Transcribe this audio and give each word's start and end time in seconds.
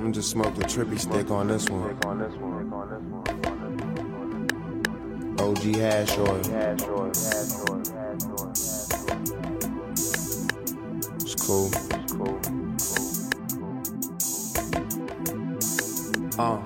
I'm 0.00 0.14
just 0.14 0.30
smoke 0.30 0.54
the 0.54 0.62
trippy 0.62 0.98
stick 0.98 1.30
on 1.30 1.46
this 1.48 1.68
one. 1.68 1.82
OG 5.38 5.76
hash 5.76 6.16
oil. 6.16 6.40
It's 11.20 11.34
cool. 11.46 11.70
Uh. 16.38 16.62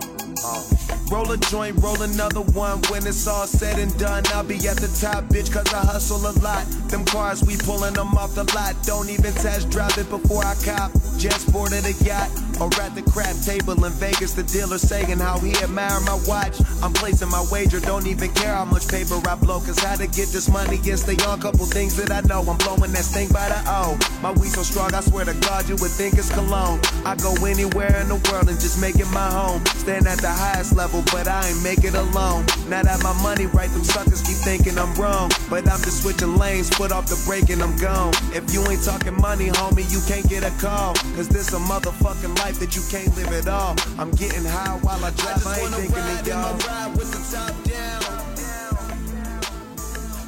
Roll 1.10 1.32
a 1.32 1.36
joint, 1.36 1.82
roll 1.82 2.00
another 2.02 2.40
one. 2.40 2.78
When 2.88 3.04
it's 3.04 3.26
all 3.26 3.48
said 3.48 3.80
and 3.80 3.96
done, 3.98 4.22
I'll 4.28 4.44
be 4.44 4.56
at 4.68 4.76
the 4.76 4.96
top, 5.00 5.24
bitch, 5.24 5.52
cause 5.52 5.74
I 5.74 5.84
hustle 5.84 6.24
a 6.24 6.34
lot. 6.38 6.64
Them 6.88 7.04
cars, 7.04 7.42
we 7.42 7.56
pulling 7.56 7.94
them 7.94 8.14
off 8.14 8.36
the 8.36 8.44
lot. 8.54 8.76
Don't 8.84 9.10
even 9.10 9.32
test 9.34 9.70
drive 9.70 9.98
it 9.98 10.08
before 10.08 10.44
I 10.44 10.54
cop. 10.64 10.92
Just 11.18 11.52
boarded 11.52 11.84
a 11.84 11.92
yacht 12.04 12.30
or 12.60 12.70
at 12.80 12.94
the 12.94 13.02
crap 13.10 13.36
table 13.44 13.72
in 13.84 13.92
Vegas. 13.92 14.32
The 14.34 14.42
dealer 14.42 14.78
saying 14.78 15.18
how 15.18 15.38
he 15.38 15.52
admire 15.62 16.00
my 16.00 16.18
watch. 16.26 16.60
I'm 16.82 16.92
placing 16.92 17.30
my 17.30 17.44
wager, 17.50 17.80
don't 17.80 18.06
even 18.06 18.30
care 18.34 18.54
how 18.54 18.64
much 18.64 18.88
paper 18.88 19.20
I 19.28 19.34
blow. 19.34 19.60
Cause 19.60 19.78
how 19.78 19.96
to 19.96 20.06
get 20.06 20.28
this 20.28 20.48
money 20.48 20.76
is 20.84 21.04
the 21.04 21.14
young 21.16 21.40
couple 21.40 21.66
things 21.66 21.96
that 21.96 22.10
I 22.10 22.20
know. 22.28 22.40
I'm 22.40 22.58
blowing 22.58 22.92
that 22.92 23.04
stink 23.04 23.32
by 23.32 23.48
the 23.48 23.60
O. 23.66 23.98
My 24.22 24.32
weed 24.32 24.52
so 24.52 24.62
strong, 24.62 24.94
I 24.94 25.00
swear 25.00 25.24
to 25.24 25.34
God, 25.34 25.68
you 25.68 25.76
would 25.80 25.90
think 25.90 26.14
it's 26.14 26.30
cologne. 26.30 26.80
I 27.04 27.16
go 27.16 27.34
anywhere 27.44 27.94
in 28.00 28.08
the 28.08 28.20
world 28.30 28.48
and 28.48 28.60
just 28.60 28.80
make 28.80 28.96
it 28.96 29.10
my 29.10 29.30
home. 29.30 29.64
Stand 29.80 30.06
at 30.06 30.18
the 30.18 30.30
highest 30.30 30.76
level, 30.76 31.02
but 31.12 31.26
I 31.26 31.48
ain't 31.48 31.62
make 31.62 31.84
it 31.84 31.94
alone. 31.94 32.46
Now 32.68 32.82
that 32.82 33.02
my 33.02 33.14
money 33.22 33.46
right, 33.46 33.70
them 33.70 33.84
suckers 33.84 34.22
keep 34.22 34.38
thinking 34.44 34.78
I'm 34.78 34.94
wrong. 34.94 35.30
But 35.48 35.68
I'm 35.68 35.80
just 35.82 36.02
switching 36.02 36.36
lanes, 36.36 36.68
foot 36.68 36.92
off 36.92 37.06
the 37.06 37.20
brake 37.26 37.50
and 37.50 37.62
I'm 37.62 37.76
gone. 37.76 38.12
If 38.32 38.52
you 38.52 38.62
ain't 38.68 38.84
talking 38.84 39.16
money, 39.20 39.48
homie, 39.48 39.86
you 39.90 40.00
can't 40.06 40.28
get 40.28 40.42
a 40.44 40.52
call. 40.60 40.94
Cause 41.16 41.28
this 41.28 41.52
a 41.52 41.58
motherfucking 41.58 42.36
life 42.38 42.43
that 42.52 42.76
you 42.76 42.82
can't 42.90 43.16
live 43.16 43.32
at 43.32 43.48
all. 43.48 43.74
I'm 43.98 44.10
getting 44.10 44.44
high 44.44 44.76
while 44.82 45.02
I 45.02 45.10
drive, 45.12 45.46
I, 45.46 45.60
ain't 45.60 45.74
thinking 45.76 45.96
of 45.96 46.28
y'all. 46.28 46.58
ride 46.58 46.94
with 46.94 47.10
the 47.10 47.16
top 47.34 47.54
down. 47.64 48.02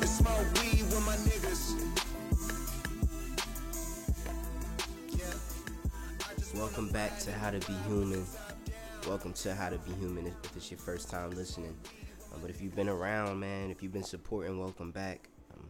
And 0.01 0.09
smoke 0.09 0.49
weed 0.55 0.83
with 0.85 1.05
my 1.05 1.15
niggas. 1.29 1.77
Welcome 6.55 6.89
back 6.89 7.19
to 7.19 7.33
How 7.33 7.51
to 7.51 7.59
Be 7.59 7.75
Human. 7.87 8.25
Welcome 9.07 9.35
to 9.35 9.55
How 9.55 9.69
to 9.69 9.77
Be 9.77 9.93
Human 10.01 10.27
if 10.27 10.57
it's 10.57 10.71
your 10.71 10.79
first 10.79 11.11
time 11.11 11.33
listening. 11.33 11.77
Um, 12.33 12.41
but 12.41 12.49
if 12.49 12.63
you've 12.63 12.75
been 12.75 12.89
around, 12.89 13.41
man, 13.41 13.71
if 13.71 13.83
you've 13.83 13.93
been 13.93 14.03
supporting, 14.03 14.59
welcome 14.59 14.91
back. 14.91 15.29
Um, 15.53 15.67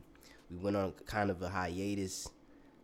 we 0.49 0.59
went 0.59 0.77
on 0.77 0.93
kind 1.07 1.29
of 1.29 1.43
a 1.43 1.49
hiatus, 1.49 2.29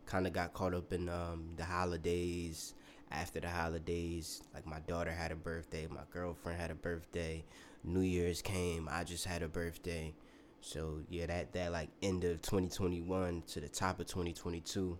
kind 0.05 0.27
of 0.27 0.33
got 0.33 0.51
caught 0.51 0.73
up 0.73 0.91
in 0.91 1.07
um, 1.07 1.51
the 1.55 1.63
holidays. 1.63 2.73
After 3.13 3.39
the 3.39 3.49
holidays, 3.49 4.41
like 4.53 4.65
my 4.65 4.79
daughter 4.87 5.11
had 5.11 5.31
a 5.31 5.35
birthday, 5.35 5.87
my 5.89 6.01
girlfriend 6.11 6.59
had 6.59 6.71
a 6.71 6.75
birthday, 6.75 7.45
New 7.83 8.01
Year's 8.01 8.41
came, 8.41 8.89
I 8.91 9.03
just 9.03 9.25
had 9.25 9.43
a 9.43 9.47
birthday. 9.47 10.13
So 10.61 10.99
yeah, 11.09 11.27
that 11.27 11.53
that 11.53 11.71
like 11.71 11.89
end 12.01 12.23
of 12.23 12.41
2021 12.41 13.43
to 13.47 13.61
the 13.61 13.69
top 13.69 13.99
of 13.99 14.07
2022. 14.07 14.97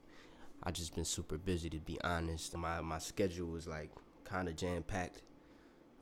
I 0.63 0.71
just 0.71 0.95
been 0.95 1.05
super 1.05 1.37
busy 1.37 1.69
to 1.71 1.79
be 1.79 1.99
honest. 2.03 2.55
My 2.55 2.81
my 2.81 2.99
schedule 2.99 3.47
was 3.47 3.67
like 3.67 3.91
kind 4.25 4.47
of 4.47 4.55
jam 4.55 4.83
packed, 4.83 5.23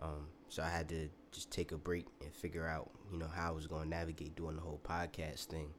um, 0.02 0.28
so 0.50 0.64
I 0.64 0.70
had 0.70 0.89
to 0.89 1.09
just 1.32 1.52
take 1.52 1.72
a 1.72 1.78
break 1.78 2.08
and 2.22 2.34
figure 2.34 2.67
out 2.67 2.92
you 3.12 3.17
know 3.17 3.28
how 3.34 3.50
I 3.50 3.52
was 3.52 3.67
going 3.67 3.84
to 3.84 3.89
navigate 3.89 4.36
doing 4.36 4.56
the 4.56 4.62
whole 4.62 4.82
podcast 4.84 5.45
thing. 5.45 5.70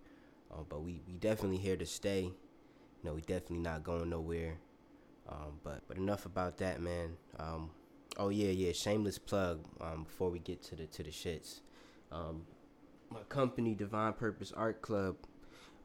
Uh, 0.50 0.62
but 0.68 0.82
we 0.82 1.02
we 1.06 1.14
definitely 1.14 1.58
here 1.58 1.76
to 1.76 1.86
stay. 1.86 2.22
You 2.22 3.04
know, 3.04 3.14
we 3.14 3.20
definitely 3.22 3.58
not 3.60 3.84
going 3.84 4.10
nowhere. 4.10 4.58
Um, 5.28 5.60
but 5.62 5.82
but 5.88 5.96
enough 5.96 6.26
about 6.26 6.58
that, 6.58 6.80
man. 6.80 7.16
Um, 7.38 7.70
oh 8.16 8.28
yeah, 8.28 8.50
yeah. 8.50 8.72
Shameless 8.72 9.18
plug. 9.18 9.60
Um, 9.80 10.04
before 10.04 10.30
we 10.30 10.38
get 10.38 10.62
to 10.64 10.76
the 10.76 10.86
to 10.86 11.02
the 11.02 11.10
shits, 11.10 11.60
um, 12.10 12.42
my 13.10 13.20
company 13.28 13.74
Divine 13.74 14.12
Purpose 14.14 14.52
Art 14.56 14.82
Club. 14.82 15.16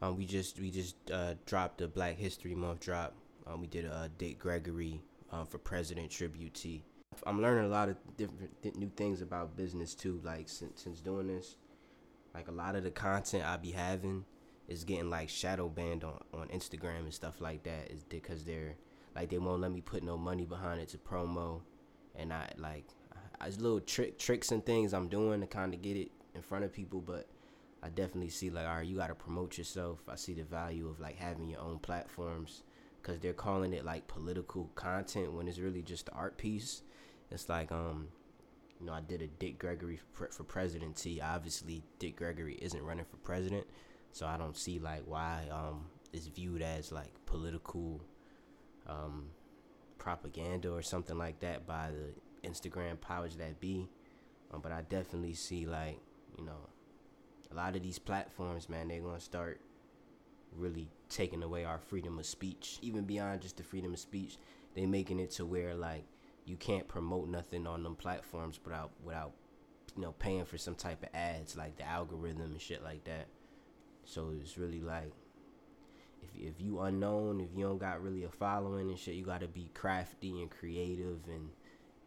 Um, 0.01 0.17
we 0.17 0.25
just 0.25 0.59
we 0.59 0.69
just 0.69 0.95
uh, 1.11 1.35
dropped 1.45 1.81
a 1.81 1.87
Black 1.87 2.17
History 2.17 2.55
Month 2.55 2.81
drop. 2.81 3.15
Um, 3.47 3.61
we 3.61 3.67
did 3.67 3.85
a 3.85 3.93
uh, 3.93 4.07
Dick 4.17 4.39
Gregory 4.39 5.01
um, 5.31 5.45
for 5.45 5.57
President 5.57 6.11
tribute. 6.11 6.65
I'm 7.25 7.41
learning 7.41 7.65
a 7.65 7.69
lot 7.69 7.89
of 7.89 7.97
different 8.15 8.61
th- 8.61 8.75
new 8.75 8.91
things 8.95 9.21
about 9.21 9.55
business 9.55 9.95
too. 9.95 10.19
Like 10.23 10.49
since 10.49 10.83
since 10.83 10.99
doing 10.99 11.27
this, 11.27 11.55
like 12.33 12.47
a 12.47 12.51
lot 12.51 12.75
of 12.75 12.83
the 12.83 12.91
content 12.91 13.45
I 13.45 13.57
be 13.57 13.71
having 13.71 14.25
is 14.67 14.83
getting 14.83 15.09
like 15.09 15.29
shadow 15.29 15.69
banned 15.69 16.03
on 16.03 16.19
on 16.33 16.47
Instagram 16.49 16.99
and 16.99 17.13
stuff 17.13 17.41
like 17.41 17.63
that. 17.63 17.91
Is 17.91 18.03
because 18.03 18.43
they're 18.43 18.75
like 19.17 19.31
they 19.31 19.39
won't 19.39 19.61
let 19.61 19.71
me 19.71 19.81
put 19.81 20.03
no 20.03 20.15
money 20.15 20.45
behind 20.45 20.79
it 20.79 20.89
to 20.89 20.97
promo, 20.99 21.61
and 22.15 22.31
I 22.31 22.51
like 22.57 22.85
I, 23.41 23.49
little 23.49 23.79
trick 23.79 24.19
tricks 24.19 24.51
and 24.51 24.63
things 24.63 24.93
I'm 24.93 25.07
doing 25.07 25.41
to 25.41 25.47
kind 25.47 25.73
of 25.73 25.81
get 25.81 25.97
it 25.97 26.11
in 26.35 26.43
front 26.43 26.65
of 26.65 26.71
people, 26.71 27.01
but 27.01 27.27
I 27.81 27.89
definitely 27.89 28.29
see 28.29 28.51
like, 28.51 28.67
all 28.67 28.75
right, 28.75 28.85
you 28.85 28.95
got 28.95 29.07
to 29.07 29.15
promote 29.15 29.57
yourself. 29.57 30.01
I 30.07 30.15
see 30.17 30.33
the 30.33 30.43
value 30.43 30.87
of 30.87 30.99
like 30.99 31.17
having 31.17 31.49
your 31.49 31.61
own 31.61 31.79
platforms 31.79 32.61
because 33.01 33.19
they're 33.19 33.33
calling 33.33 33.73
it 33.73 33.83
like 33.83 34.07
political 34.07 34.69
content 34.75 35.33
when 35.33 35.47
it's 35.47 35.57
really 35.57 35.81
just 35.81 36.09
an 36.09 36.13
art 36.15 36.37
piece. 36.37 36.83
It's 37.31 37.49
like, 37.49 37.71
um, 37.71 38.09
you 38.79 38.85
know, 38.85 38.93
I 38.93 39.01
did 39.01 39.23
a 39.23 39.27
Dick 39.27 39.57
Gregory 39.57 39.99
for, 40.13 40.27
for 40.27 40.43
president 40.43 40.95
tee. 40.95 41.21
Obviously, 41.21 41.81
Dick 41.97 42.17
Gregory 42.17 42.53
isn't 42.61 42.83
running 42.83 43.05
for 43.05 43.17
president, 43.17 43.65
so 44.11 44.27
I 44.27 44.37
don't 44.37 44.55
see 44.55 44.77
like 44.77 45.01
why 45.07 45.47
um 45.51 45.85
it's 46.13 46.27
viewed 46.27 46.61
as 46.61 46.91
like 46.91 47.13
political 47.25 47.99
um 48.87 49.27
propaganda 49.97 50.71
or 50.71 50.81
something 50.81 51.17
like 51.17 51.39
that 51.41 51.67
by 51.67 51.89
the 51.91 52.47
Instagram 52.47 52.99
powers 52.99 53.35
that 53.37 53.59
be. 53.59 53.89
Um, 54.53 54.61
but 54.61 54.71
I 54.71 54.81
definitely 54.81 55.33
see 55.33 55.65
like, 55.65 55.99
you 56.37 56.45
know, 56.45 56.69
a 57.51 57.55
lot 57.55 57.75
of 57.75 57.83
these 57.83 57.99
platforms, 57.99 58.69
man, 58.69 58.87
they're 58.87 59.01
gonna 59.01 59.19
start 59.19 59.59
really 60.55 60.87
taking 61.09 61.43
away 61.43 61.65
our 61.65 61.77
freedom 61.77 62.19
of 62.19 62.25
speech. 62.25 62.79
Even 62.81 63.03
beyond 63.03 63.41
just 63.41 63.57
the 63.57 63.63
freedom 63.63 63.93
of 63.93 63.99
speech, 63.99 64.37
they 64.75 64.85
making 64.85 65.19
it 65.19 65.31
to 65.31 65.45
where 65.45 65.75
like 65.75 66.05
you 66.45 66.55
can't 66.55 66.87
promote 66.87 67.27
nothing 67.27 67.67
on 67.67 67.83
them 67.83 67.95
platforms 67.95 68.59
without 68.63 68.91
without 69.03 69.33
you 69.95 70.01
know 70.01 70.13
paying 70.13 70.45
for 70.45 70.57
some 70.57 70.75
type 70.75 71.03
of 71.03 71.09
ads 71.13 71.57
like 71.57 71.75
the 71.77 71.87
algorithm 71.87 72.51
and 72.51 72.61
shit 72.61 72.83
like 72.83 73.03
that. 73.05 73.27
So 74.05 74.33
it's 74.39 74.57
really 74.57 74.81
like 74.81 75.11
if 76.35 76.41
if 76.41 76.61
you 76.61 76.79
unknown, 76.81 77.41
if 77.41 77.49
you 77.55 77.65
don't 77.65 77.77
got 77.77 78.01
really 78.01 78.23
a 78.23 78.29
following 78.29 78.89
and 78.89 78.99
shit, 78.99 79.15
you 79.15 79.25
got 79.25 79.41
to 79.41 79.47
be 79.47 79.69
crafty 79.73 80.41
and 80.41 80.51
creative 80.51 81.19
and 81.27 81.49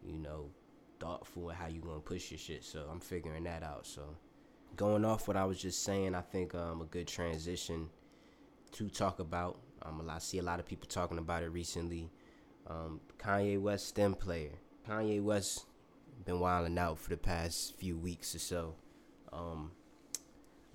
you 0.05 0.19
know 0.19 0.51
thoughtful 0.99 1.45
with 1.45 1.57
how 1.57 1.67
you 1.67 1.81
gonna 1.81 2.01
push 2.01 2.31
your 2.31 2.39
shit. 2.39 2.65
So 2.65 2.87
I'm 2.91 3.01
figuring 3.01 3.45
that 3.45 3.63
out. 3.63 3.87
So 3.87 4.03
going 4.77 5.05
off 5.05 5.29
what 5.29 5.37
I 5.37 5.45
was 5.45 5.61
just 5.61 5.83
saying, 5.83 6.15
I 6.15 6.21
think 6.21 6.55
um, 6.55 6.83
a 6.83 6.85
good 6.85 7.09
transition 7.09 7.89
to 8.73 8.89
talk 8.89 9.19
about. 9.19 9.59
Um, 9.83 10.09
I 10.11 10.19
see 10.19 10.39
a 10.39 10.43
lot 10.43 10.61
of 10.61 10.67
people 10.67 10.89
talking 10.89 11.19
about 11.19 11.43
it 11.43 11.49
recently. 11.49 12.11
Um, 12.67 13.01
Kanye 13.19 13.61
West 13.61 13.89
stem 13.89 14.15
player. 14.15 14.53
Kanye 14.89 15.23
West 15.23 15.67
been 16.25 16.41
wilding 16.41 16.79
out 16.79 16.99
for 16.99 17.11
the 17.11 17.17
past 17.17 17.77
few 17.79 17.97
weeks 17.97 18.35
or 18.35 18.39
so. 18.39 18.75
Um, 19.33 19.73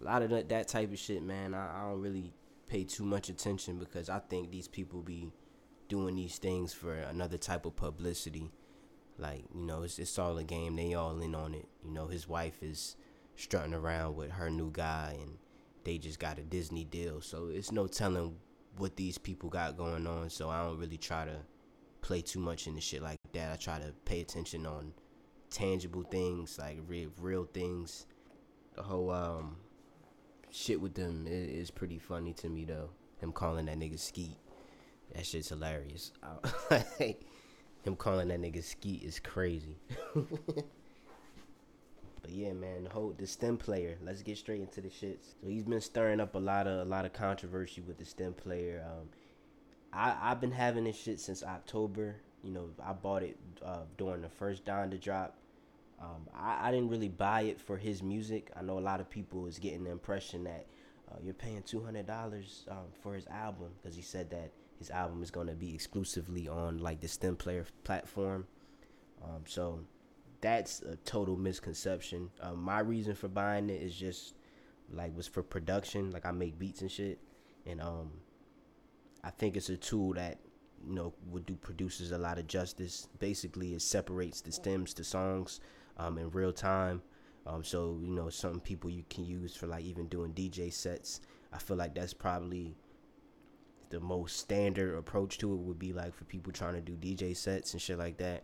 a 0.01 0.03
lot 0.03 0.21
of 0.23 0.29
that, 0.31 0.49
that 0.49 0.67
type 0.67 0.91
of 0.91 0.99
shit, 0.99 1.21
man. 1.21 1.53
I, 1.53 1.79
I 1.79 1.89
don't 1.89 2.01
really 2.01 2.33
pay 2.67 2.83
too 2.83 3.05
much 3.05 3.29
attention 3.29 3.77
because 3.77 4.09
I 4.09 4.19
think 4.19 4.51
these 4.51 4.67
people 4.67 5.01
be 5.01 5.31
doing 5.87 6.15
these 6.15 6.37
things 6.37 6.73
for 6.73 6.93
another 6.93 7.37
type 7.37 7.65
of 7.65 7.75
publicity. 7.75 8.51
Like 9.17 9.45
you 9.53 9.65
know, 9.65 9.83
it's 9.83 9.99
it's 9.99 10.17
all 10.19 10.37
a 10.37 10.43
game. 10.43 10.75
They 10.75 10.93
all 10.93 11.19
in 11.21 11.35
on 11.35 11.53
it. 11.53 11.67
You 11.83 11.91
know, 11.91 12.07
his 12.07 12.27
wife 12.27 12.61
is 12.61 12.95
strutting 13.35 13.73
around 13.73 14.15
with 14.15 14.31
her 14.31 14.49
new 14.49 14.71
guy 14.71 15.17
and 15.21 15.37
they 15.83 15.97
just 15.97 16.19
got 16.19 16.39
a 16.39 16.43
Disney 16.43 16.83
deal. 16.83 17.21
So 17.21 17.47
it's 17.47 17.71
no 17.71 17.87
telling 17.87 18.35
what 18.77 18.95
these 18.95 19.17
people 19.17 19.49
got 19.49 19.77
going 19.77 20.07
on. 20.07 20.29
So 20.29 20.49
I 20.49 20.63
don't 20.63 20.79
really 20.79 20.97
try 20.97 21.25
to 21.25 21.37
play 22.01 22.21
too 22.21 22.39
much 22.39 22.67
in 22.67 22.75
the 22.75 22.81
shit 22.81 23.01
like 23.01 23.17
that. 23.33 23.53
I 23.53 23.55
try 23.55 23.79
to 23.79 23.93
pay 24.03 24.21
attention 24.21 24.65
on 24.65 24.93
tangible 25.49 26.03
things, 26.03 26.57
like 26.59 26.79
real 26.87 27.09
real 27.19 27.45
things. 27.45 28.07
The 28.75 28.83
whole 28.83 29.11
um 29.11 29.57
shit 30.55 30.79
with 30.79 30.93
them 30.93 31.25
is, 31.27 31.69
pretty 31.71 31.99
funny 31.99 32.33
to 32.33 32.49
me 32.49 32.65
though. 32.65 32.89
Him 33.19 33.31
calling 33.31 33.65
that 33.65 33.77
nigga 33.77 33.99
Skeet. 33.99 34.37
That 35.13 35.25
shit's 35.25 35.49
hilarious. 35.49 36.11
Him 37.83 37.95
calling 37.95 38.29
that 38.29 38.41
nigga 38.41 38.63
Skeet 38.63 39.03
is 39.03 39.19
crazy. 39.19 39.77
But 42.25 42.33
yeah, 42.33 42.53
man, 42.53 42.87
whole 42.91 43.13
the 43.15 43.27
stem 43.27 43.55
player. 43.55 43.99
Let's 44.03 44.23
get 44.23 44.39
straight 44.39 44.59
into 44.59 44.81
the 44.81 44.87
shits. 44.87 45.35
So 45.39 45.47
he's 45.47 45.61
been 45.61 45.79
stirring 45.79 46.19
up 46.19 46.33
a 46.33 46.39
lot 46.39 46.65
of 46.65 46.87
a 46.87 46.89
lot 46.89 47.05
of 47.05 47.13
controversy 47.13 47.81
with 47.81 47.99
the 47.99 48.05
stem 48.05 48.33
player. 48.33 48.83
Um, 48.83 49.09
I 49.93 50.31
I've 50.31 50.41
been 50.41 50.51
having 50.51 50.85
this 50.85 50.99
shit 50.99 51.19
since 51.19 51.43
October. 51.43 52.15
You 52.43 52.51
know, 52.51 52.69
I 52.83 52.93
bought 52.93 53.21
it 53.21 53.37
uh, 53.63 53.83
during 53.99 54.23
the 54.23 54.29
first 54.29 54.65
Donda 54.65 54.99
drop. 54.99 55.37
Um, 56.01 56.27
I, 56.35 56.67
I 56.67 56.71
didn't 56.71 56.89
really 56.89 57.09
buy 57.09 57.41
it 57.41 57.59
for 57.59 57.77
his 57.77 58.03
music. 58.03 58.51
I 58.55 58.61
know 58.61 58.77
a 58.77 58.81
lot 58.81 58.99
of 58.99 59.09
people 59.09 59.47
is 59.47 59.59
getting 59.59 59.83
the 59.83 59.91
impression 59.91 60.43
that 60.43 60.67
uh, 61.09 61.15
you're 61.23 61.33
paying 61.33 61.63
two 61.63 61.83
hundred 61.83 62.07
dollars 62.07 62.65
um, 62.69 62.87
for 63.01 63.13
his 63.13 63.27
album 63.27 63.69
because 63.81 63.95
he 63.95 64.01
said 64.01 64.29
that 64.31 64.51
his 64.79 64.89
album 64.89 65.23
is 65.23 65.31
going 65.31 65.47
to 65.47 65.53
be 65.53 65.73
exclusively 65.73 66.47
on 66.47 66.79
like 66.79 66.99
the 66.99 67.07
stem 67.07 67.35
player 67.35 67.65
platform. 67.83 68.45
Um, 69.23 69.43
so 69.45 69.79
that's 70.41 70.81
a 70.81 70.95
total 70.97 71.37
misconception. 71.37 72.29
Um, 72.41 72.61
my 72.61 72.79
reason 72.79 73.15
for 73.15 73.27
buying 73.27 73.69
it 73.69 73.81
is 73.81 73.95
just 73.95 74.35
like 74.91 75.15
was 75.15 75.27
for 75.27 75.43
production. 75.43 76.11
Like 76.11 76.25
I 76.25 76.31
make 76.31 76.59
beats 76.59 76.81
and 76.81 76.91
shit, 76.91 77.19
and 77.65 77.81
um, 77.81 78.11
I 79.23 79.29
think 79.29 79.55
it's 79.55 79.69
a 79.69 79.77
tool 79.77 80.13
that 80.13 80.39
you 80.87 80.93
know 80.93 81.13
would 81.29 81.45
do 81.45 81.55
producers 81.55 82.11
a 82.11 82.17
lot 82.17 82.37
of 82.37 82.47
justice. 82.47 83.07
Basically, 83.19 83.73
it 83.73 83.81
separates 83.81 84.41
the 84.41 84.51
stems 84.51 84.93
to 84.95 85.03
songs 85.03 85.61
um, 85.97 86.17
in 86.17 86.29
real 86.31 86.51
time. 86.53 87.01
Um, 87.47 87.63
so 87.63 87.99
you 88.01 88.11
know, 88.11 88.29
some 88.29 88.59
people 88.59 88.89
you 88.89 89.03
can 89.09 89.25
use 89.25 89.55
for 89.55 89.67
like 89.67 89.83
even 89.83 90.07
doing 90.07 90.33
DJ 90.33 90.73
sets. 90.73 91.21
I 91.53 91.57
feel 91.57 91.77
like 91.77 91.95
that's 91.95 92.13
probably 92.13 92.75
the 93.89 93.99
most 93.99 94.37
standard 94.37 94.97
approach 94.97 95.37
to 95.37 95.53
it 95.53 95.59
would 95.59 95.79
be 95.79 95.93
like 95.93 96.13
for 96.13 96.25
people 96.25 96.51
trying 96.51 96.73
to 96.73 96.81
do 96.81 96.93
DJ 96.93 97.35
sets 97.35 97.73
and 97.73 97.81
shit 97.81 97.97
like 97.97 98.17
that. 98.17 98.43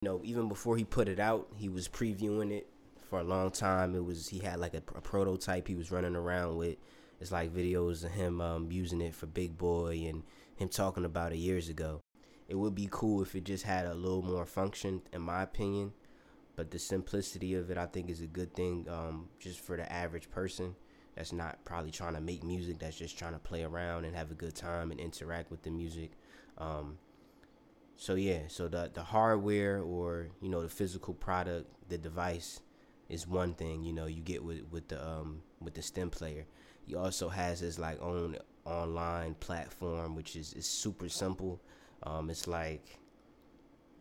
You 0.00 0.08
know, 0.08 0.20
even 0.24 0.48
before 0.48 0.76
he 0.76 0.84
put 0.84 1.08
it 1.08 1.20
out, 1.20 1.48
he 1.56 1.68
was 1.68 1.88
previewing 1.88 2.52
it 2.52 2.68
for 3.08 3.20
a 3.20 3.24
long 3.24 3.50
time. 3.50 3.94
It 3.94 4.04
was 4.04 4.28
he 4.28 4.38
had 4.38 4.60
like 4.60 4.74
a, 4.74 4.82
a 4.94 5.00
prototype 5.00 5.68
he 5.68 5.74
was 5.74 5.90
running 5.90 6.16
around 6.16 6.56
with. 6.56 6.76
It's 7.20 7.32
like 7.32 7.52
videos 7.52 8.04
of 8.04 8.12
him 8.12 8.40
um, 8.40 8.70
using 8.70 9.00
it 9.00 9.14
for 9.14 9.26
Big 9.26 9.58
Boy 9.58 10.06
and 10.08 10.22
him 10.56 10.68
talking 10.68 11.04
about 11.04 11.32
it 11.32 11.38
years 11.38 11.68
ago. 11.68 12.00
It 12.48 12.54
would 12.54 12.74
be 12.74 12.88
cool 12.90 13.22
if 13.22 13.34
it 13.34 13.44
just 13.44 13.64
had 13.64 13.86
a 13.86 13.94
little 13.94 14.22
more 14.22 14.46
function, 14.46 15.02
in 15.12 15.22
my 15.22 15.42
opinion. 15.42 15.92
But 16.58 16.72
the 16.72 16.78
simplicity 16.80 17.54
of 17.54 17.70
it, 17.70 17.78
I 17.78 17.86
think, 17.86 18.10
is 18.10 18.20
a 18.20 18.26
good 18.26 18.52
thing 18.52 18.84
um, 18.90 19.28
just 19.38 19.60
for 19.60 19.76
the 19.76 19.90
average 19.92 20.28
person 20.28 20.74
that's 21.14 21.32
not 21.32 21.64
probably 21.64 21.92
trying 21.92 22.14
to 22.14 22.20
make 22.20 22.42
music, 22.42 22.80
that's 22.80 22.98
just 22.98 23.16
trying 23.16 23.34
to 23.34 23.38
play 23.38 23.62
around 23.62 24.04
and 24.04 24.16
have 24.16 24.32
a 24.32 24.34
good 24.34 24.56
time 24.56 24.90
and 24.90 24.98
interact 24.98 25.52
with 25.52 25.62
the 25.62 25.70
music. 25.70 26.10
Um, 26.58 26.98
so 27.94 28.16
yeah, 28.16 28.40
so 28.48 28.66
the 28.66 28.90
the 28.92 29.04
hardware 29.04 29.80
or 29.80 30.30
you 30.42 30.48
know 30.48 30.62
the 30.62 30.68
physical 30.68 31.14
product, 31.14 31.70
the 31.90 31.96
device 31.96 32.58
is 33.08 33.24
one 33.24 33.54
thing. 33.54 33.84
You 33.84 33.92
know 33.92 34.06
you 34.06 34.20
get 34.20 34.42
with 34.42 34.62
with 34.68 34.88
the 34.88 35.00
um 35.00 35.42
with 35.60 35.74
the 35.74 35.82
stem 35.82 36.10
player. 36.10 36.44
He 36.84 36.96
also 36.96 37.28
has 37.28 37.60
his 37.60 37.78
like 37.78 38.02
own 38.02 38.36
online 38.64 39.34
platform, 39.34 40.16
which 40.16 40.34
is 40.34 40.54
is 40.54 40.66
super 40.66 41.08
simple. 41.08 41.60
Um, 42.02 42.30
it's 42.30 42.48
like 42.48 42.98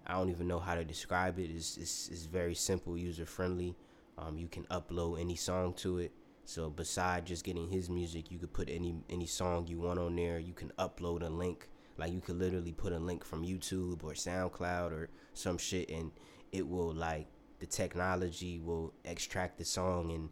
I 0.08 0.14
don't 0.14 0.30
even 0.30 0.48
know 0.48 0.60
how 0.60 0.76
to 0.76 0.86
describe 0.86 1.38
it. 1.38 1.52
It's 1.54 1.78
it's, 1.78 2.10
it's 2.10 2.26
very 2.26 2.56
simple, 2.56 2.98
user 2.98 3.26
friendly. 3.26 3.76
Um, 4.18 4.38
you 4.38 4.48
can 4.48 4.64
upload 4.66 5.20
any 5.20 5.36
song 5.36 5.74
to 5.76 6.00
it. 6.00 6.12
So 6.46 6.70
beside 6.70 7.26
just 7.26 7.44
getting 7.44 7.70
his 7.70 7.90
music, 7.90 8.32
you 8.32 8.40
could 8.40 8.54
put 8.54 8.70
any 8.70 8.96
any 9.10 9.26
song 9.26 9.68
you 9.68 9.80
want 9.80 10.00
on 10.00 10.16
there. 10.16 10.40
You 10.40 10.54
can 10.54 10.72
upload 10.80 11.22
a 11.22 11.30
link. 11.30 11.68
Like 11.98 12.14
you 12.14 12.22
could 12.22 12.40
literally 12.40 12.72
put 12.72 12.94
a 12.94 13.00
link 13.00 13.26
from 13.26 13.44
YouTube 13.44 14.04
or 14.04 14.14
SoundCloud 14.14 14.92
or 14.92 15.10
some 15.34 15.58
shit, 15.58 15.90
and 15.90 16.12
it 16.52 16.68
will 16.68 16.94
like 16.94 17.28
the 17.60 17.66
technology 17.66 18.60
will 18.60 18.94
extract 19.04 19.58
the 19.58 19.66
song 19.66 20.12
and 20.12 20.30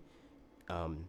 um, 0.69 1.07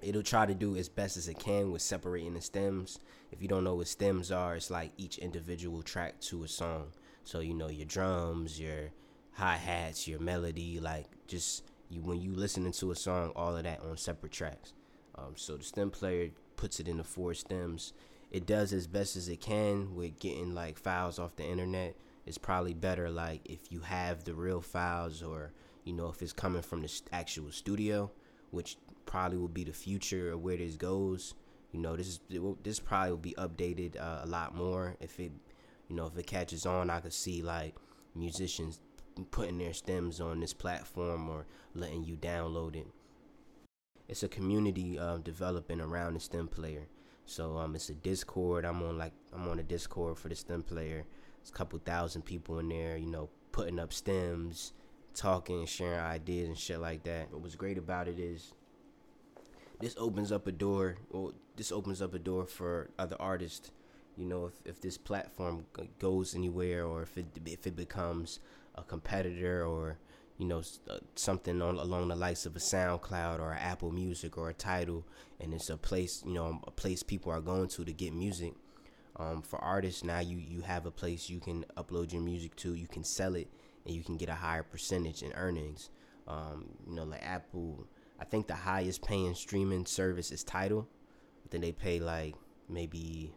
it'll 0.00 0.22
try 0.22 0.46
to 0.46 0.54
do 0.54 0.76
as 0.76 0.88
best 0.88 1.16
as 1.16 1.28
it 1.28 1.38
can 1.38 1.70
with 1.70 1.82
separating 1.82 2.34
the 2.34 2.40
stems. 2.40 2.98
If 3.30 3.42
you 3.42 3.48
don't 3.48 3.64
know 3.64 3.74
what 3.74 3.88
stems 3.88 4.30
are, 4.30 4.56
it's 4.56 4.70
like 4.70 4.92
each 4.96 5.18
individual 5.18 5.82
track 5.82 6.20
to 6.22 6.44
a 6.44 6.48
song. 6.48 6.92
So 7.24 7.40
you 7.40 7.54
know 7.54 7.68
your 7.68 7.86
drums, 7.86 8.60
your 8.60 8.90
hi 9.32 9.56
hats, 9.56 10.06
your 10.06 10.20
melody, 10.20 10.80
like 10.80 11.06
just 11.26 11.64
you 11.88 12.02
when 12.02 12.20
you 12.20 12.34
listening 12.34 12.72
to 12.72 12.90
a 12.90 12.96
song, 12.96 13.32
all 13.36 13.56
of 13.56 13.64
that 13.64 13.80
on 13.80 13.96
separate 13.96 14.32
tracks. 14.32 14.72
Um, 15.14 15.34
so 15.36 15.56
the 15.56 15.64
stem 15.64 15.90
player 15.90 16.30
puts 16.56 16.80
it 16.80 16.88
in 16.88 16.98
the 16.98 17.04
four 17.04 17.34
stems. 17.34 17.92
It 18.30 18.46
does 18.46 18.72
as 18.72 18.86
best 18.86 19.16
as 19.16 19.28
it 19.28 19.40
can 19.40 19.94
with 19.94 20.18
getting 20.18 20.54
like 20.54 20.78
files 20.78 21.18
off 21.18 21.36
the 21.36 21.44
internet. 21.44 21.96
It's 22.24 22.38
probably 22.38 22.74
better 22.74 23.10
like 23.10 23.40
if 23.44 23.70
you 23.70 23.80
have 23.80 24.24
the 24.24 24.34
real 24.34 24.60
files 24.60 25.22
or 25.22 25.52
you 25.84 25.92
know 25.92 26.08
if 26.08 26.22
it's 26.22 26.32
coming 26.32 26.62
from 26.62 26.82
the 26.82 27.00
actual 27.12 27.50
studio, 27.50 28.10
which 28.50 28.76
probably 29.06 29.38
will 29.38 29.48
be 29.48 29.64
the 29.64 29.72
future 29.72 30.32
of 30.32 30.42
where 30.42 30.56
this 30.56 30.76
goes. 30.76 31.34
You 31.72 31.80
know, 31.80 31.96
this 31.96 32.06
is 32.06 32.20
this 32.62 32.78
probably 32.80 33.10
will 33.10 33.18
be 33.18 33.34
updated 33.38 34.00
uh, 34.00 34.20
a 34.22 34.26
lot 34.26 34.54
more 34.54 34.96
if 35.00 35.18
it, 35.18 35.32
you 35.88 35.96
know, 35.96 36.06
if 36.06 36.16
it 36.16 36.26
catches 36.26 36.66
on. 36.66 36.90
I 36.90 37.00
could 37.00 37.12
see 37.12 37.42
like 37.42 37.74
musicians 38.14 38.80
putting 39.30 39.58
their 39.58 39.74
stems 39.74 40.20
on 40.20 40.40
this 40.40 40.54
platform 40.54 41.28
or 41.28 41.46
letting 41.74 42.04
you 42.04 42.16
download 42.16 42.76
it. 42.76 42.86
It's 44.08 44.22
a 44.22 44.28
community 44.28 44.98
uh, 44.98 45.18
developing 45.18 45.80
around 45.80 46.14
the 46.14 46.20
stem 46.20 46.48
player. 46.48 46.86
So 47.24 47.56
um, 47.56 47.74
it's 47.74 47.88
a 47.88 47.94
Discord. 47.94 48.64
I'm 48.64 48.82
on 48.82 48.98
like 48.98 49.12
I'm 49.32 49.48
on 49.48 49.58
a 49.58 49.62
Discord 49.62 50.18
for 50.18 50.28
the 50.28 50.34
stem 50.34 50.62
player. 50.62 51.04
It's 51.40 51.50
a 51.50 51.54
couple 51.54 51.78
thousand 51.78 52.22
people 52.22 52.58
in 52.58 52.68
there. 52.68 52.96
You 52.96 53.10
know, 53.10 53.30
putting 53.52 53.78
up 53.78 53.92
stems, 53.92 54.72
talking, 55.14 55.66
sharing 55.66 56.00
ideas 56.00 56.48
and 56.48 56.58
shit 56.58 56.80
like 56.80 57.04
that. 57.04 57.32
What's 57.32 57.54
great 57.54 57.78
about 57.78 58.08
it 58.08 58.18
is 58.18 58.52
this 59.80 59.94
opens 59.98 60.32
up 60.32 60.46
a 60.46 60.52
door. 60.52 60.96
Well, 61.10 61.32
this 61.56 61.72
opens 61.72 62.02
up 62.02 62.14
a 62.14 62.18
door 62.18 62.46
for 62.46 62.90
other 62.98 63.16
artists. 63.18 63.70
You 64.16 64.26
know, 64.26 64.46
if, 64.46 64.54
if 64.64 64.80
this 64.80 64.98
platform 64.98 65.64
goes 65.98 66.34
anywhere, 66.34 66.84
or 66.84 67.02
if 67.02 67.16
it 67.16 67.26
if 67.46 67.66
it 67.66 67.76
becomes 67.76 68.40
a 68.74 68.82
competitor 68.82 69.64
or 69.64 69.98
you 70.38 70.46
know 70.46 70.62
uh, 70.90 70.98
something 71.14 71.62
on, 71.62 71.76
along 71.76 72.08
the 72.08 72.16
likes 72.16 72.46
of 72.46 72.56
a 72.56 72.58
SoundCloud 72.58 73.40
or 73.40 73.54
Apple 73.54 73.90
Music 73.90 74.36
or 74.36 74.50
a 74.50 74.54
Tidal, 74.54 75.04
and 75.40 75.54
it's 75.54 75.70
a 75.70 75.76
place 75.76 76.22
you 76.26 76.34
know 76.34 76.60
a 76.66 76.70
place 76.70 77.02
people 77.02 77.32
are 77.32 77.40
going 77.40 77.68
to 77.68 77.84
to 77.84 77.92
get 77.92 78.12
music. 78.12 78.54
Um, 79.16 79.42
for 79.42 79.58
artists 79.58 80.04
now, 80.04 80.20
you 80.20 80.38
you 80.38 80.62
have 80.62 80.86
a 80.86 80.90
place 80.90 81.28
you 81.28 81.40
can 81.40 81.64
upload 81.76 82.12
your 82.12 82.22
music 82.22 82.56
to. 82.56 82.74
You 82.74 82.88
can 82.88 83.04
sell 83.04 83.34
it, 83.34 83.48
and 83.86 83.94
you 83.94 84.02
can 84.02 84.16
get 84.16 84.28
a 84.28 84.34
higher 84.34 84.62
percentage 84.62 85.22
in 85.22 85.32
earnings. 85.34 85.90
Um, 86.28 86.66
you 86.86 86.94
know, 86.94 87.04
like 87.04 87.22
Apple, 87.22 87.86
I 88.20 88.24
think 88.24 88.46
the 88.46 88.54
highest 88.54 89.02
paying 89.02 89.34
streaming 89.34 89.86
service 89.86 90.30
is 90.30 90.44
Tidal. 90.44 90.88
But 91.42 91.50
then 91.50 91.60
they 91.60 91.72
pay 91.72 92.00
like 92.00 92.34
maybe. 92.68 93.34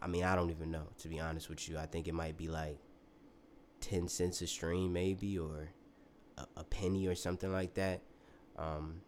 I 0.00 0.06
mean, 0.06 0.24
I 0.24 0.34
don't 0.34 0.50
even 0.50 0.70
know 0.70 0.88
to 0.98 1.08
be 1.08 1.20
honest 1.20 1.48
with 1.48 1.68
you. 1.68 1.78
I 1.78 1.86
think 1.86 2.08
it 2.08 2.14
might 2.14 2.36
be 2.36 2.48
like 2.48 2.78
10 3.80 4.08
cents 4.08 4.40
a 4.42 4.46
stream 4.46 4.92
maybe 4.92 5.38
or 5.38 5.68
a, 6.38 6.46
a 6.58 6.64
penny 6.64 7.06
or 7.06 7.14
something 7.14 7.52
like 7.52 7.74
that. 7.74 8.02
Um, 8.56 9.00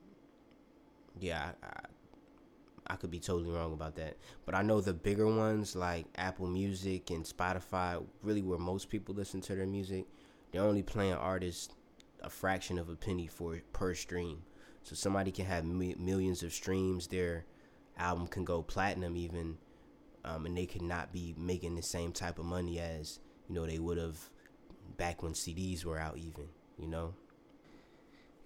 yeah 1.19 1.53
I, 1.63 1.67
I, 1.67 2.93
I, 2.95 2.97
could 2.97 3.11
be 3.11 3.21
totally 3.21 3.51
wrong 3.51 3.73
about 3.73 3.95
that. 3.95 4.17
But 4.45 4.57
i 4.57 4.63
know 4.63 4.81
the 4.81 4.93
bigger 4.93 5.29
ones 5.29 5.77
like 5.77 6.07
apple 6.17 6.49
music 6.49 7.11
and 7.11 7.25
spotify 7.25 8.05
really 8.25 8.43
where 8.43 8.59
most 8.59 8.91
people 8.91 9.15
listen 9.15 9.41
to 9.43 9.55
their 9.55 9.69
music 9.69 10.07
they're 10.51 10.63
only 10.63 10.83
playing 10.83 11.13
artists 11.15 11.73
a 12.23 12.31
fraction 12.31 12.79
of 12.79 12.89
a 12.89 12.97
penny 12.97 13.27
for 13.27 13.61
per 13.73 13.95
stream. 13.95 14.43
So 14.83 14.95
somebody 14.95 15.31
can 15.33 15.47
have 15.47 15.65
mi- 15.65 15.97
millions 15.99 16.43
of 16.43 16.53
streams 16.53 17.07
their 17.09 17.45
album 17.99 18.27
can 18.27 18.45
go 18.45 18.63
platinum 18.63 19.17
even 19.17 19.59
um, 20.27 20.47
and 20.47 20.57
they 20.57 20.67
could 20.67 20.83
not 20.83 21.13
be 21.13 21.35
making 21.39 21.75
the 21.75 21.83
same 21.83 22.13
type 22.13 22.39
of 22.39 22.45
money 22.45 22.79
as 22.81 23.21
you 23.49 23.55
know 23.55 23.67
they 23.67 23.79
would 23.79 23.99
have 23.99 24.19
back 24.97 25.23
when 25.23 25.33
CDs 25.33 25.85
were 25.85 25.99
out, 25.99 26.19
even 26.19 26.45
you 26.79 26.89
know. 26.89 27.15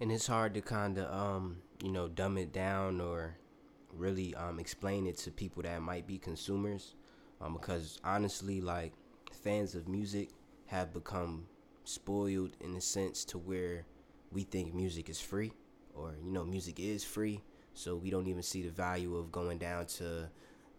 And 0.01 0.11
it's 0.11 0.27
hard 0.27 0.55
to 0.55 0.61
kind 0.61 0.99
of 0.99 1.13
um, 1.13 1.59
you 1.83 1.91
know 1.91 2.09
dumb 2.09 2.39
it 2.39 2.53
down 2.53 3.01
or 3.01 3.37
really 3.93 4.35
um, 4.35 4.59
explain 4.61 5.07
it 5.07 5.17
to 5.19 5.31
people 5.31 5.63
that 5.63 5.83
might 5.83 6.07
be 6.07 6.19
consumers, 6.19 6.95
um, 7.41 7.55
because 7.55 7.99
honestly, 8.05 8.61
like 8.61 8.93
fans 9.33 9.75
of 9.75 9.89
music 9.89 10.31
have 10.67 10.93
become 10.93 11.47
spoiled 11.85 12.57
in 12.61 12.77
a 12.77 12.81
sense 12.81 13.25
to 13.25 13.39
where 13.39 13.85
we 14.33 14.43
think 14.43 14.75
music 14.75 15.09
is 15.09 15.21
free, 15.21 15.53
or 15.95 16.15
you 16.25 16.31
know, 16.31 16.45
music 16.45 16.79
is 16.79 17.05
free, 17.05 17.41
so 17.75 17.97
we 17.97 18.11
don't 18.11 18.27
even 18.27 18.43
see 18.43 18.63
the 18.63 18.71
value 18.71 19.17
of 19.17 19.33
going 19.33 19.59
down 19.59 19.87
to 19.87 20.29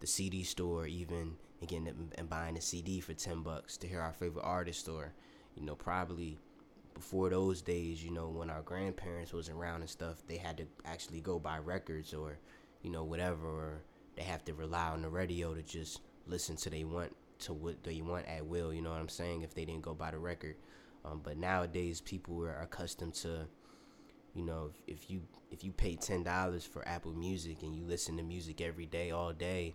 the 0.02 0.06
CD 0.06 0.42
store 0.42 0.86
even 0.86 1.36
and 1.60 1.68
getting 1.68 2.10
and 2.18 2.28
buying 2.28 2.58
a 2.58 2.60
CD 2.60 3.00
for 3.00 3.14
ten 3.14 3.42
bucks 3.42 3.78
to 3.78 3.88
hear 3.88 4.02
our 4.02 4.12
favorite 4.12 4.44
artist 4.44 4.88
or 4.88 5.14
you 5.56 5.64
know, 5.64 5.74
probably 5.74 6.38
before 6.94 7.30
those 7.30 7.62
days, 7.62 8.04
you 8.04 8.10
know, 8.10 8.28
when 8.28 8.50
our 8.50 8.62
grandparents 8.62 9.32
was 9.32 9.48
around 9.48 9.80
and 9.80 9.90
stuff, 9.90 10.22
they 10.26 10.36
had 10.36 10.56
to 10.58 10.66
actually 10.84 11.20
go 11.20 11.38
buy 11.38 11.58
records 11.58 12.14
or, 12.14 12.38
you 12.82 12.90
know, 12.90 13.04
whatever, 13.04 13.46
or 13.46 13.82
they 14.16 14.22
have 14.22 14.44
to 14.44 14.54
rely 14.54 14.88
on 14.88 15.02
the 15.02 15.08
radio 15.08 15.54
to 15.54 15.62
just 15.62 16.00
listen 16.26 16.56
to 16.56 16.70
they 16.70 16.84
want 16.84 17.14
to 17.40 17.52
what 17.52 17.82
they 17.82 18.00
want 18.00 18.26
at 18.26 18.46
will. 18.46 18.72
You 18.72 18.82
know 18.82 18.90
what 18.90 19.00
I'm 19.00 19.08
saying? 19.08 19.42
If 19.42 19.54
they 19.54 19.64
didn't 19.64 19.82
go 19.82 19.94
buy 19.94 20.10
the 20.10 20.18
record, 20.18 20.56
um, 21.04 21.20
but 21.22 21.36
nowadays 21.36 22.00
people 22.00 22.42
are 22.44 22.60
accustomed 22.60 23.14
to, 23.14 23.46
you 24.34 24.44
know, 24.44 24.70
if, 24.86 25.00
if 25.00 25.10
you 25.10 25.22
if 25.50 25.64
you 25.64 25.72
pay 25.72 25.96
ten 25.96 26.22
dollars 26.22 26.64
for 26.64 26.86
Apple 26.86 27.12
Music 27.12 27.62
and 27.62 27.74
you 27.74 27.84
listen 27.84 28.16
to 28.16 28.22
music 28.22 28.60
every 28.60 28.86
day, 28.86 29.10
all 29.10 29.32
day, 29.32 29.74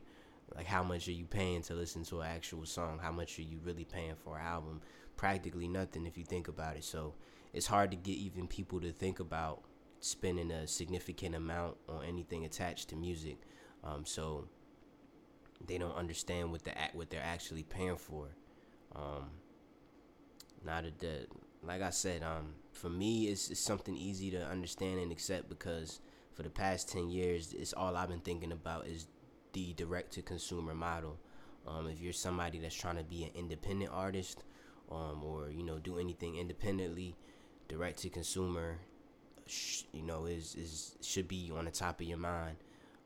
like 0.56 0.66
how 0.66 0.84
much 0.84 1.08
are 1.08 1.14
you 1.14 1.26
paying 1.26 1.62
to 1.64 1.74
listen 1.74 2.04
to 2.06 2.22
an 2.22 2.28
actual 2.28 2.66
song? 2.66 3.00
How 3.02 3.12
much 3.12 3.38
are 3.40 3.44
you 3.44 3.60
really 3.64 3.86
paying 3.86 4.16
for 4.16 4.38
an 4.38 4.46
album? 4.46 4.82
practically 5.18 5.68
nothing 5.68 6.06
if 6.06 6.18
you 6.18 6.24
think 6.24 6.48
about 6.48 6.78
it. 6.78 6.84
So 6.84 7.16
it's 7.54 7.68
hard 7.68 7.92
to 7.92 7.98
get 7.98 8.16
even 8.16 8.48
people 8.48 8.80
to 8.82 8.92
think 8.92 9.20
about 9.20 9.64
spending 10.00 10.52
a 10.52 10.68
significant 10.68 11.36
amount 11.36 11.78
on 11.90 12.06
anything 12.06 12.46
attached 12.46 12.90
to 12.90 12.96
music. 12.96 13.38
Um, 13.84 14.06
so 14.06 14.48
they 15.66 15.78
don't 15.78 15.96
understand 15.96 16.52
what 16.52 16.64
the 16.64 16.72
what 16.94 17.10
they're 17.10 17.22
actually 17.22 17.64
paying 17.64 17.98
for. 17.98 18.28
Um, 18.96 19.32
Not 20.64 20.86
a 20.86 20.92
dead. 20.92 21.28
Like 21.64 21.82
I 21.82 21.90
said, 21.90 22.24
um, 22.24 22.54
for 22.72 22.90
me, 22.90 23.28
it's, 23.28 23.50
it's 23.50 23.60
something 23.60 23.98
easy 23.98 24.30
to 24.32 24.46
understand 24.46 25.00
and 25.00 25.12
accept 25.12 25.50
because 25.50 26.00
for 26.34 26.44
the 26.44 26.50
past 26.50 26.90
ten 26.90 27.10
years, 27.10 27.54
it's 27.54 27.74
all 27.74 27.98
I've 27.98 28.10
been 28.10 28.20
thinking 28.20 28.52
about 28.52 28.86
is 28.88 29.08
the 29.54 29.74
direct 29.74 30.14
to 30.14 30.22
consumer 30.22 30.74
model. 30.74 31.18
Um, 31.68 31.88
if 31.88 32.00
you're 32.02 32.14
somebody 32.14 32.60
that's 32.60 32.76
trying 32.76 32.98
to 32.98 33.04
be 33.04 33.24
an 33.24 33.32
independent 33.36 33.92
artist, 33.94 34.44
um, 34.92 35.22
or 35.24 35.50
you 35.50 35.64
know 35.64 35.80
do 35.80 36.00
anything 36.00 36.38
independently, 36.38 37.16
direct 37.68 38.00
to 38.00 38.10
consumer, 38.10 38.78
sh- 39.48 39.84
you 39.92 40.04
know 40.04 40.26
is 40.26 40.56
is 40.56 40.96
should 41.02 41.28
be 41.28 41.52
on 41.56 41.66
the 41.66 41.72
top 41.72 42.00
of 42.00 42.08
your 42.08 42.18
mind. 42.18 42.58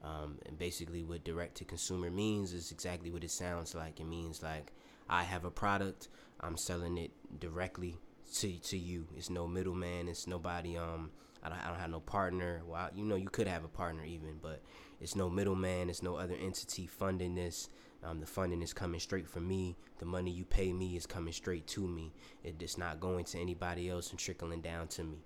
Um, 0.03 0.39
and 0.47 0.57
basically, 0.57 1.03
what 1.03 1.23
direct 1.23 1.55
to 1.57 1.65
consumer 1.65 2.09
means 2.09 2.53
is 2.53 2.71
exactly 2.71 3.11
what 3.11 3.23
it 3.23 3.31
sounds 3.31 3.75
like. 3.75 3.99
It 3.99 4.07
means 4.07 4.41
like 4.41 4.71
I 5.09 5.23
have 5.23 5.45
a 5.45 5.51
product, 5.51 6.07
I'm 6.39 6.57
selling 6.57 6.97
it 6.97 7.11
directly 7.39 7.97
to 8.35 8.57
to 8.57 8.77
you. 8.77 9.07
It's 9.15 9.29
no 9.29 9.47
middleman. 9.47 10.07
It's 10.07 10.27
nobody. 10.27 10.77
Um, 10.77 11.11
I 11.43 11.49
don't, 11.49 11.59
I 11.59 11.67
don't 11.69 11.79
have 11.79 11.89
no 11.89 11.99
partner. 11.99 12.61
Well, 12.65 12.89
you 12.95 13.03
know, 13.03 13.15
you 13.15 13.29
could 13.29 13.47
have 13.47 13.63
a 13.63 13.67
partner 13.67 14.03
even, 14.03 14.39
but 14.41 14.61
it's 15.01 15.15
no 15.15 15.29
middleman. 15.29 15.89
It's 15.89 16.03
no 16.03 16.15
other 16.15 16.35
entity 16.35 16.85
funding 16.85 17.35
this. 17.35 17.69
Um, 18.03 18.19
the 18.19 18.25
funding 18.25 18.61
is 18.61 18.73
coming 18.73 18.99
straight 18.99 19.27
from 19.27 19.47
me. 19.47 19.75
The 19.99 20.05
money 20.05 20.31
you 20.31 20.45
pay 20.45 20.71
me 20.71 20.95
is 20.95 21.05
coming 21.05 21.33
straight 21.33 21.67
to 21.67 21.87
me. 21.87 22.13
It's 22.43 22.77
not 22.77 22.99
going 22.99 23.25
to 23.25 23.39
anybody 23.39 23.89
else 23.89 24.11
and 24.11 24.19
trickling 24.19 24.61
down 24.61 24.87
to 24.89 25.03
me. 25.03 25.17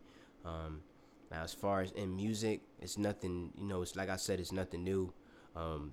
Um, 0.45 0.81
now, 1.31 1.43
as 1.43 1.53
far 1.53 1.81
as 1.81 1.91
in 1.91 2.15
music, 2.15 2.61
it's 2.81 2.97
nothing. 2.97 3.51
You 3.57 3.65
know, 3.65 3.81
it's 3.81 3.95
like 3.95 4.09
I 4.09 4.15
said, 4.15 4.39
it's 4.39 4.51
nothing 4.51 4.83
new. 4.83 5.13
Um, 5.55 5.91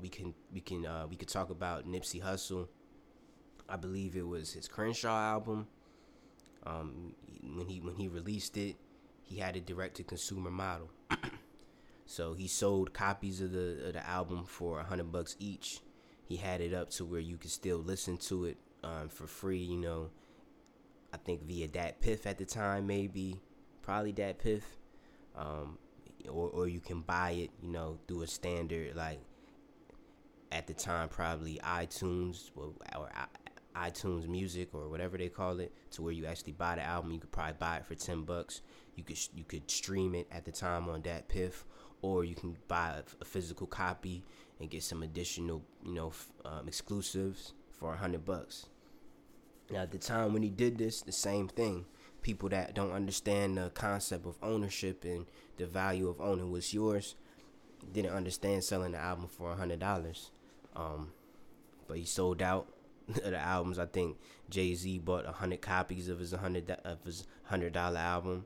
we 0.00 0.08
can 0.08 0.34
we 0.52 0.60
can 0.60 0.84
uh, 0.84 1.06
we 1.08 1.16
could 1.16 1.28
talk 1.28 1.50
about 1.50 1.86
Nipsey 1.86 2.22
Hussle. 2.22 2.68
I 3.68 3.76
believe 3.76 4.16
it 4.16 4.26
was 4.26 4.52
his 4.52 4.68
Crenshaw 4.68 5.16
album. 5.16 5.68
Um, 6.66 7.14
when 7.42 7.68
he 7.68 7.80
when 7.80 7.96
he 7.96 8.08
released 8.08 8.56
it, 8.56 8.76
he 9.22 9.38
had 9.38 9.56
a 9.56 9.60
direct 9.60 9.96
to 9.96 10.02
consumer 10.02 10.50
model. 10.50 10.90
so 12.10 12.34
he 12.34 12.48
sold 12.48 12.92
copies 12.92 13.40
of 13.40 13.52
the 13.52 13.86
of 13.86 13.92
the 13.92 14.04
album 14.04 14.42
for 14.44 14.80
a 14.80 14.82
hundred 14.82 15.12
bucks 15.12 15.36
each. 15.38 15.78
He 16.24 16.34
had 16.34 16.60
it 16.60 16.74
up 16.74 16.90
to 16.90 17.04
where 17.04 17.20
you 17.20 17.36
could 17.36 17.52
still 17.52 17.78
listen 17.78 18.16
to 18.16 18.46
it 18.46 18.56
um, 18.82 19.08
for 19.08 19.28
free. 19.28 19.60
You 19.60 19.78
know, 19.78 20.10
I 21.14 21.18
think 21.18 21.44
via 21.44 21.68
DatPiff 21.68 22.26
at 22.26 22.36
the 22.36 22.44
time, 22.44 22.88
maybe 22.88 23.38
probably 23.82 24.12
DatPiff, 24.12 24.62
um, 25.36 25.78
or 26.28 26.48
or 26.48 26.66
you 26.66 26.80
can 26.80 27.02
buy 27.02 27.30
it. 27.30 27.50
You 27.62 27.70
know, 27.70 28.00
through 28.08 28.22
a 28.22 28.26
standard 28.26 28.96
like 28.96 29.20
at 30.50 30.66
the 30.66 30.74
time 30.74 31.08
probably 31.08 31.60
iTunes 31.62 32.50
or, 32.56 32.72
or 32.98 33.08
iTunes 33.76 34.26
Music 34.26 34.70
or 34.72 34.88
whatever 34.88 35.16
they 35.16 35.28
call 35.28 35.60
it, 35.60 35.72
to 35.92 36.02
where 36.02 36.12
you 36.12 36.26
actually 36.26 36.54
buy 36.54 36.74
the 36.74 36.82
album. 36.82 37.12
You 37.12 37.20
could 37.20 37.30
probably 37.30 37.54
buy 37.60 37.76
it 37.76 37.86
for 37.86 37.94
ten 37.94 38.22
bucks. 38.22 38.62
You 38.96 39.04
could 39.04 39.18
you 39.32 39.44
could 39.44 39.70
stream 39.70 40.16
it 40.16 40.26
at 40.32 40.44
the 40.44 40.50
time 40.50 40.88
on 40.88 41.02
DatPiff, 41.02 41.62
or 42.02 42.24
you 42.24 42.34
can 42.34 42.56
buy 42.68 43.02
a, 43.20 43.24
physical 43.24 43.66
copy 43.66 44.24
and 44.58 44.70
get 44.70 44.82
some 44.82 45.02
additional, 45.02 45.62
you 45.84 45.94
know, 45.94 46.12
um, 46.44 46.66
exclusives 46.66 47.54
for 47.70 47.94
a 47.94 47.96
hundred 47.96 48.24
bucks. 48.24 48.66
Now, 49.70 49.80
at 49.82 49.92
the 49.92 49.98
time 49.98 50.32
when 50.32 50.42
he 50.42 50.50
did 50.50 50.78
this, 50.78 51.02
the 51.02 51.12
same 51.12 51.48
thing. 51.48 51.86
People 52.22 52.50
that 52.50 52.74
don't 52.74 52.92
understand 52.92 53.56
the 53.56 53.70
concept 53.70 54.26
of 54.26 54.36
ownership 54.42 55.04
and 55.04 55.26
the 55.56 55.66
value 55.66 56.08
of 56.08 56.20
owning 56.20 56.50
what's 56.50 56.74
yours 56.74 57.14
didn't 57.92 58.12
understand 58.12 58.62
selling 58.62 58.92
the 58.92 58.98
album 58.98 59.26
for 59.26 59.52
a 59.52 59.56
hundred 59.56 59.78
dollars. 59.80 60.30
Um, 60.76 61.12
but 61.88 61.96
he 61.96 62.04
sold 62.04 62.42
out 62.42 62.68
the 63.08 63.38
albums. 63.38 63.78
I 63.78 63.86
think 63.86 64.18
Jay 64.50 64.74
Z 64.74 64.98
bought 64.98 65.26
a 65.26 65.32
hundred 65.32 65.62
copies 65.62 66.08
of 66.08 66.18
his 66.18 66.32
hundred 66.32 66.70
of 66.70 67.04
his 67.04 67.26
hundred 67.44 67.72
dollar 67.72 68.00
album, 68.00 68.44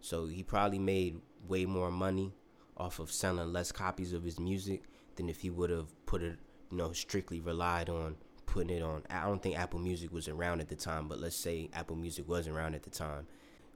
so 0.00 0.26
he 0.26 0.42
probably 0.44 0.78
made 0.78 1.20
way 1.48 1.64
more 1.64 1.90
money 1.90 2.32
off 2.78 2.98
of 2.98 3.10
selling 3.10 3.52
less 3.52 3.72
copies 3.72 4.12
of 4.12 4.22
his 4.22 4.38
music 4.38 4.84
than 5.16 5.28
if 5.28 5.40
he 5.40 5.50
would 5.50 5.70
have 5.70 5.88
put 6.06 6.22
it, 6.22 6.38
you 6.70 6.76
know, 6.76 6.92
strictly 6.92 7.40
relied 7.40 7.88
on 7.88 8.16
putting 8.48 8.76
it 8.76 8.82
on. 8.82 9.02
I 9.10 9.24
don't 9.24 9.42
think 9.42 9.58
Apple 9.58 9.78
Music 9.78 10.12
was 10.12 10.28
around 10.28 10.60
at 10.60 10.68
the 10.68 10.74
time, 10.74 11.06
but 11.06 11.20
let's 11.20 11.36
say 11.36 11.68
Apple 11.72 11.96
Music 11.96 12.28
was 12.28 12.48
around 12.48 12.74
at 12.74 12.82
the 12.82 12.90
time, 12.90 13.26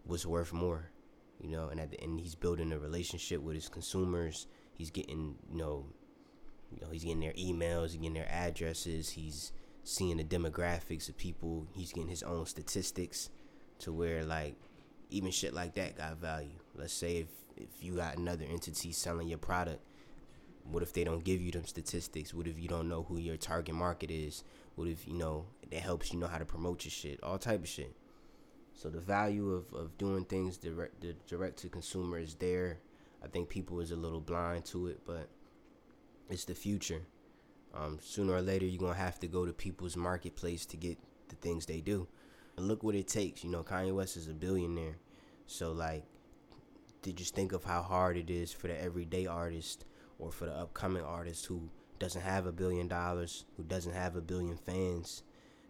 was 0.07 0.27
worth 0.27 0.53
more, 0.53 0.91
you 1.41 1.51
know. 1.51 1.69
And 1.69 1.79
at 1.79 1.91
the 1.91 2.01
end, 2.01 2.21
he's 2.21 2.35
building 2.35 2.73
a 2.73 2.79
relationship 2.79 3.41
with 3.41 3.55
his 3.55 3.69
consumers. 3.69 4.47
He's 4.73 4.91
getting, 4.91 5.37
you 5.51 5.59
know, 5.59 5.87
you 6.75 6.81
know, 6.81 6.91
he's 6.91 7.05
getting 7.05 7.21
their 7.21 7.35
emails, 7.35 7.91
he's 7.91 7.97
getting 7.97 8.15
their 8.15 8.31
addresses. 8.31 9.11
He's 9.11 9.53
seeing 9.85 10.17
the 10.17 10.25
demographics 10.25 11.09
of 11.09 11.17
people. 11.17 11.67
He's 11.73 11.93
getting 11.93 12.09
his 12.09 12.23
own 12.23 12.47
statistics 12.47 13.31
to 13.81 13.93
where 13.93 14.25
like 14.25 14.57
even 15.11 15.31
shit 15.31 15.53
like 15.53 15.75
that 15.75 15.97
got 15.97 16.17
value. 16.17 16.59
Let's 16.75 16.95
say 16.95 17.19
if 17.19 17.29
if 17.57 17.83
you 17.83 17.97
got 17.97 18.17
another 18.17 18.45
entity 18.49 18.93
selling 18.93 19.29
your 19.29 19.39
product, 19.39 19.81
what 20.65 20.83
if 20.83 20.93
they 20.93 21.05
don't 21.05 21.25
give 21.25 21.41
you 21.41 21.51
them 21.51 21.67
statistics? 21.67 22.33
What 22.33 22.47
if 22.47 22.59
you 22.59 22.69
don't 22.69 22.89
know 22.89 23.03
who 23.03 23.19
your 23.19 23.37
target 23.37 23.75
market 23.75 24.11
is? 24.11 24.45
What 24.77 24.89
if 24.89 25.07
you 25.07 25.15
know 25.15 25.47
it 25.71 25.81
helps 25.81 26.13
you 26.13 26.19
know 26.19 26.27
how 26.27 26.39
to 26.39 26.45
promote 26.45 26.85
your 26.85 26.91
shit? 26.91 27.23
All 27.23 27.39
type 27.39 27.63
of 27.63 27.69
shit. 27.69 27.95
So 28.75 28.89
the 28.89 29.01
value 29.01 29.51
of, 29.51 29.73
of 29.75 29.97
doing 29.99 30.25
things 30.25 30.57
direct 30.57 31.01
the 31.01 31.15
direct 31.27 31.59
to 31.59 31.69
consumer 31.69 32.19
is 32.19 32.35
there. 32.35 32.79
I 33.23 33.29
think 33.29 33.49
people 33.49 33.81
is 33.81 33.91
a 33.91 33.97
little 33.97 34.21
blind 34.21 34.65
to 34.67 34.89
it, 34.89 35.01
but 35.07 35.29
it's 36.31 36.45
the 36.45 36.55
future. 36.55 37.03
Um, 37.75 37.99
sooner 38.03 38.35
or 38.35 38.43
later, 38.43 38.67
you're 38.67 38.81
gonna 38.81 38.95
have 38.95 39.19
to 39.21 39.27
go 39.27 39.47
to 39.47 39.53
people's 39.53 39.97
marketplace 39.97 40.67
to 40.67 40.77
get 40.77 40.99
the 41.29 41.37
things 41.37 41.67
they 41.67 41.81
do. 41.81 42.07
And 42.57 42.69
look 42.69 42.83
what 42.83 42.95
it 42.95 43.09
takes. 43.09 43.45
You 43.45 43.51
know, 43.51 43.63
Kanye 43.63 43.95
West 43.95 44.17
is 44.17 44.29
a 44.29 44.35
billionaire, 44.35 44.97
so 45.47 45.73
like, 45.73 46.05
did 47.03 47.19
you 47.19 47.27
think 47.27 47.53
of 47.53 47.65
how 47.65 47.83
hard 47.83 48.17
it 48.17 48.31
is 48.31 48.53
for 48.53 48.69
the 48.69 48.81
everyday 48.81 49.27
artist 49.27 49.85
or 50.19 50.31
for 50.31 50.47
the 50.47 50.53
upcoming 50.53 51.03
artist 51.03 51.47
who 51.47 51.69
doesn't 51.99 52.23
have 52.23 52.47
a 52.47 52.53
billion 52.53 52.89
dollars, 52.89 53.45
who 53.57 53.65
doesn't 53.65 53.93
have 53.93 54.17
a 54.17 54.21
billion 54.21 54.57
fans, 54.57 55.23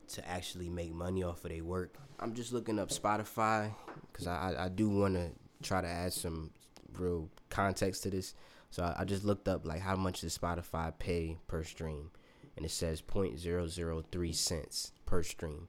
to 0.09 0.29
actually 0.29 0.69
make 0.69 0.93
money 0.93 1.23
off 1.23 1.45
of 1.45 1.51
their 1.51 1.65
work? 1.65 1.97
I'm 2.21 2.35
just 2.35 2.53
looking 2.53 2.79
up 2.79 2.91
Spotify 2.91 3.75
because 4.11 4.27
I, 4.27 4.53
I, 4.53 4.65
I 4.65 4.69
do 4.69 4.89
want 4.89 5.15
to 5.15 5.31
try 5.63 5.81
to 5.81 5.89
add 5.89 6.13
some 6.13 6.51
real 6.97 7.31
context 7.49 8.03
to 8.03 8.11
this. 8.11 8.35
So 8.71 8.83
I, 8.83 9.01
I 9.01 9.05
just 9.05 9.25
looked 9.25 9.49
up 9.49 9.67
like 9.67 9.81
how 9.81 9.97
much 9.97 10.21
does 10.21 10.37
Spotify 10.37 10.93
pay 10.99 11.39
per 11.47 11.65
stream, 11.65 12.11
and 12.57 12.67
it 12.67 12.71
says 12.71 13.01
0.003 13.01 14.35
cents 14.35 14.93
per 15.07 15.23
stream. 15.23 15.69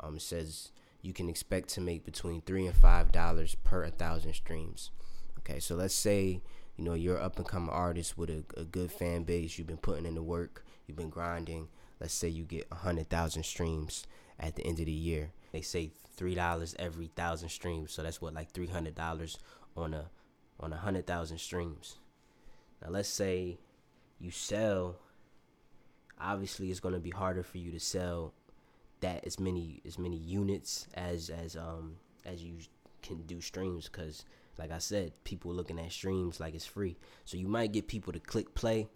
Um, 0.00 0.16
it 0.16 0.22
says 0.22 0.70
you 1.08 1.14
can 1.14 1.30
expect 1.30 1.70
to 1.70 1.80
make 1.80 2.04
between 2.04 2.42
three 2.42 2.66
and 2.66 2.76
five 2.76 3.10
dollars 3.10 3.54
per 3.64 3.82
a 3.82 3.90
thousand 3.90 4.34
streams. 4.34 4.90
Okay, 5.38 5.58
so 5.58 5.74
let's 5.74 5.94
say 5.94 6.42
you 6.76 6.84
know 6.84 6.92
you're 6.92 7.18
up 7.20 7.38
and 7.38 7.48
coming 7.48 7.70
artist 7.70 8.18
with 8.18 8.28
a, 8.28 8.44
a 8.58 8.64
good 8.64 8.92
fan 8.92 9.22
base. 9.22 9.56
You've 9.56 9.66
been 9.66 9.78
putting 9.78 10.04
in 10.04 10.14
the 10.14 10.22
work. 10.22 10.66
You've 10.86 10.98
been 10.98 11.08
grinding. 11.08 11.68
Let's 11.98 12.12
say 12.12 12.28
you 12.28 12.44
get 12.44 12.68
a 12.70 12.74
hundred 12.74 13.08
thousand 13.08 13.44
streams 13.44 14.06
at 14.38 14.54
the 14.54 14.66
end 14.66 14.80
of 14.80 14.84
the 14.84 14.92
year. 14.92 15.32
They 15.50 15.62
say 15.62 15.92
three 16.14 16.34
dollars 16.34 16.76
every 16.78 17.06
thousand 17.16 17.48
streams, 17.48 17.90
so 17.90 18.02
that's 18.02 18.20
what 18.20 18.34
like 18.34 18.50
three 18.50 18.66
hundred 18.66 18.94
dollars 18.94 19.38
on 19.78 19.94
a 19.94 20.10
on 20.60 20.74
a 20.74 20.76
hundred 20.76 21.06
thousand 21.06 21.38
streams. 21.38 21.96
Now 22.82 22.90
let's 22.90 23.08
say 23.08 23.58
you 24.18 24.30
sell 24.30 24.96
obviously 26.20 26.70
it's 26.70 26.80
going 26.80 26.94
to 26.94 27.00
be 27.00 27.10
harder 27.10 27.42
for 27.42 27.56
you 27.56 27.70
to 27.70 27.80
sell 27.80 28.34
that 29.00 29.26
as 29.26 29.38
many 29.38 29.80
as 29.86 29.98
many 29.98 30.16
units 30.16 30.86
as 30.94 31.30
as 31.30 31.56
um 31.56 31.96
as 32.24 32.42
you 32.42 32.56
can 33.02 33.22
do 33.22 33.40
streams 33.40 33.88
cuz 33.88 34.24
like 34.58 34.70
I 34.72 34.78
said 34.78 35.12
people 35.24 35.52
looking 35.52 35.78
at 35.78 35.92
streams 35.92 36.40
like 36.40 36.54
it's 36.54 36.66
free. 36.66 36.96
So 37.24 37.36
you 37.36 37.48
might 37.48 37.72
get 37.72 37.86
people 37.86 38.12
to 38.12 38.20
click 38.20 38.54
play 38.54 38.88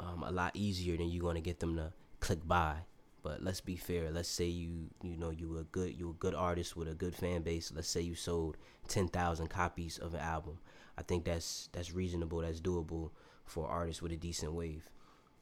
um 0.00 0.22
a 0.22 0.30
lot 0.30 0.52
easier 0.54 0.96
than 0.96 1.08
you're 1.08 1.34
to 1.34 1.40
get 1.40 1.60
them 1.60 1.76
to 1.76 1.92
click 2.20 2.46
buy. 2.46 2.76
But 3.22 3.42
let's 3.42 3.60
be 3.60 3.76
fair. 3.76 4.10
Let's 4.10 4.28
say 4.28 4.46
you 4.46 4.90
you 5.02 5.16
know 5.16 5.30
you 5.30 5.48
were 5.48 5.60
a 5.60 5.64
good 5.64 5.98
you 5.98 6.10
a 6.10 6.14
good 6.14 6.34
artist 6.34 6.76
with 6.76 6.88
a 6.88 6.94
good 6.94 7.14
fan 7.14 7.42
base. 7.42 7.72
Let's 7.74 7.88
say 7.88 8.00
you 8.00 8.14
sold 8.14 8.56
10,000 8.88 9.48
copies 9.48 9.98
of 9.98 10.14
an 10.14 10.20
album. 10.20 10.58
I 10.96 11.02
think 11.02 11.24
that's 11.24 11.68
that's 11.72 11.92
reasonable. 11.92 12.38
That's 12.38 12.60
doable 12.60 13.10
for 13.44 13.68
artists 13.68 14.02
with 14.02 14.12
a 14.12 14.16
decent 14.16 14.52
wave. 14.52 14.90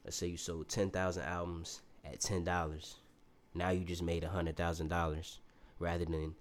Let's 0.05 0.15
say 0.15 0.27
you 0.27 0.37
sold 0.37 0.69
ten 0.69 0.89
thousand 0.91 1.23
albums 1.23 1.81
at 2.05 2.19
ten 2.19 2.43
dollars. 2.43 2.95
Now 3.53 3.69
you 3.69 3.83
just 3.83 4.03
made 4.03 4.23
a 4.23 4.29
hundred 4.29 4.57
thousand 4.57 4.89
dollars, 4.89 5.39
rather 5.79 6.05
than 6.05 6.35